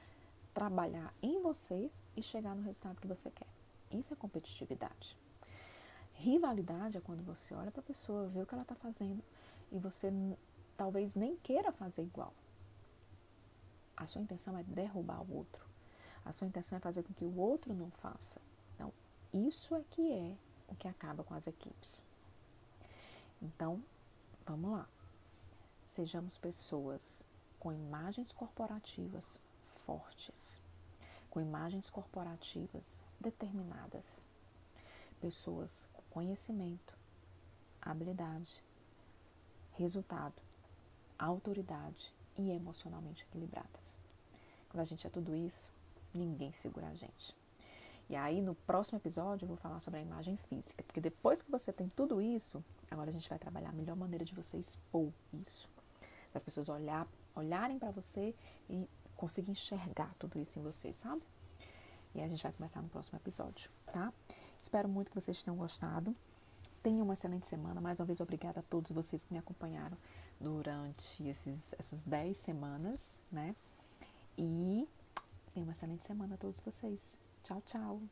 trabalhar 0.53 1.15
em 1.23 1.41
você 1.41 1.89
e 2.17 2.21
chegar 2.21 2.57
no 2.57 2.63
resultado 2.63 3.01
que 3.01 3.07
você 3.07 3.31
quer. 3.31 3.47
Isso 3.93 4.13
é 4.13 4.17
competitividade. 4.17 5.17
Rivalidade 6.15 6.99
é 6.99 7.01
quando 7.01 7.23
você 7.23 7.55
olha 7.55 7.71
para 7.71 7.81
a 7.81 7.85
pessoa, 7.85 8.27
vê 8.27 8.43
o 8.43 8.47
que 8.47 8.55
ela 8.55 8.65
está 8.65 8.75
fazendo 8.75 9.23
e 9.71 9.79
você 9.79 10.13
talvez 10.77 11.15
nem 11.15 11.37
queira 11.37 11.71
fazer 11.71 12.03
igual. 12.03 12.35
A 13.97 14.07
sua 14.07 14.23
intenção 14.23 14.57
é 14.57 14.63
derrubar 14.63 15.23
o 15.23 15.37
outro. 15.37 15.67
A 16.25 16.33
sua 16.33 16.47
intenção 16.47 16.79
é 16.79 16.81
fazer 16.81 17.03
com 17.03 17.13
que 17.13 17.25
o 17.25 17.37
outro 17.37 17.75
não 17.75 17.91
faça. 17.91 18.41
Então, 18.75 18.93
isso 19.33 19.75
é 19.75 19.83
que 19.91 20.13
é 20.13 20.37
o 20.69 20.75
que 20.75 20.89
acaba 20.89 21.25
com 21.25 21.35
as 21.35 21.47
equipes. 21.47 22.05
Então, 23.41 23.83
vamos 24.47 24.73
lá. 24.73 24.89
Sejamos 25.87 26.39
pessoas 26.39 27.27
com 27.59 27.73
imagens 27.73 28.33
corporativas 28.33 29.43
fortes, 29.85 30.61
com 31.29 31.41
imagens 31.41 31.91
corporativas 31.91 33.03
determinadas. 33.21 34.25
Pessoas 35.21 35.89
com 35.93 36.03
conhecimento, 36.11 36.97
habilidade, 37.81 38.65
resultado, 39.73 40.35
autoridade 41.19 42.13
e 42.39 42.51
emocionalmente 42.51 43.25
equilibradas. 43.25 44.01
Quando 44.69 44.81
a 44.81 44.85
gente 44.85 45.07
é 45.07 45.11
tudo 45.11 45.35
isso, 45.37 45.71
ninguém 46.15 46.53
segura 46.53 46.89
a 46.89 46.95
gente. 46.95 47.37
E 48.09 48.17
aí, 48.17 48.43
no 48.43 48.55
próximo 48.55 48.99
episódio, 48.99 49.45
eu 49.45 49.49
vou 49.49 49.57
falar 49.57 49.81
sobre 49.81 50.01
a 50.01 50.03
imagem 50.03 50.37
física, 50.37 50.83
porque 50.83 51.01
depois 51.01 51.41
que 51.41 51.51
você 51.51 51.73
tem 51.73 51.89
tudo 51.89 52.21
isso, 52.21 52.63
agora 52.91 53.09
a 53.09 53.13
gente 53.13 53.29
vai 53.29 53.39
trabalhar 53.39 53.71
a 53.71 53.73
melhor 53.73 53.97
maneira 53.97 54.25
de 54.25 54.35
você 54.35 54.57
expor 54.59 55.11
isso. 55.33 55.69
As 56.35 56.43
pessoas 56.43 56.69
olhar, 56.69 57.07
olharem 57.35 57.79
para 57.79 57.91
você 57.91 58.35
e 58.69 58.89
conseguir 59.17 59.51
enxergar 59.51 60.15
tudo 60.19 60.39
isso 60.39 60.59
em 60.59 60.63
você, 60.63 60.93
sabe? 60.93 61.23
E 62.15 62.21
a 62.21 62.29
gente 62.29 62.43
vai 62.43 62.53
começar 62.53 62.83
no 62.83 62.89
próximo 62.89 63.19
episódio, 63.19 63.71
tá? 63.87 64.13
Espero 64.61 64.89
muito 64.89 65.11
que 65.11 65.15
vocês 65.15 65.43
tenham 65.43 65.57
gostado. 65.57 66.15
Tenham 66.83 67.05
uma 67.05 67.15
excelente 67.15 67.47
semana. 67.47 67.81
Mais 67.81 68.01
uma 68.01 68.07
vez, 68.07 68.21
obrigada 68.21 68.61
a 68.61 68.63
todos 68.63 68.91
vocês 68.91 69.25
que 69.25 69.33
me 69.33 69.39
acompanharam 69.39 69.97
durante 70.43 71.23
esses, 71.23 71.75
essas 71.79 72.03
10 72.03 72.37
semanas, 72.37 73.21
né? 73.31 73.55
E 74.37 74.89
tenha 75.53 75.65
uma 75.65 75.73
excelente 75.73 76.05
semana 76.05 76.35
a 76.35 76.39
todos 76.39 76.61
vocês. 76.61 77.21
Tchau, 77.45 77.63
tchau! 77.65 78.03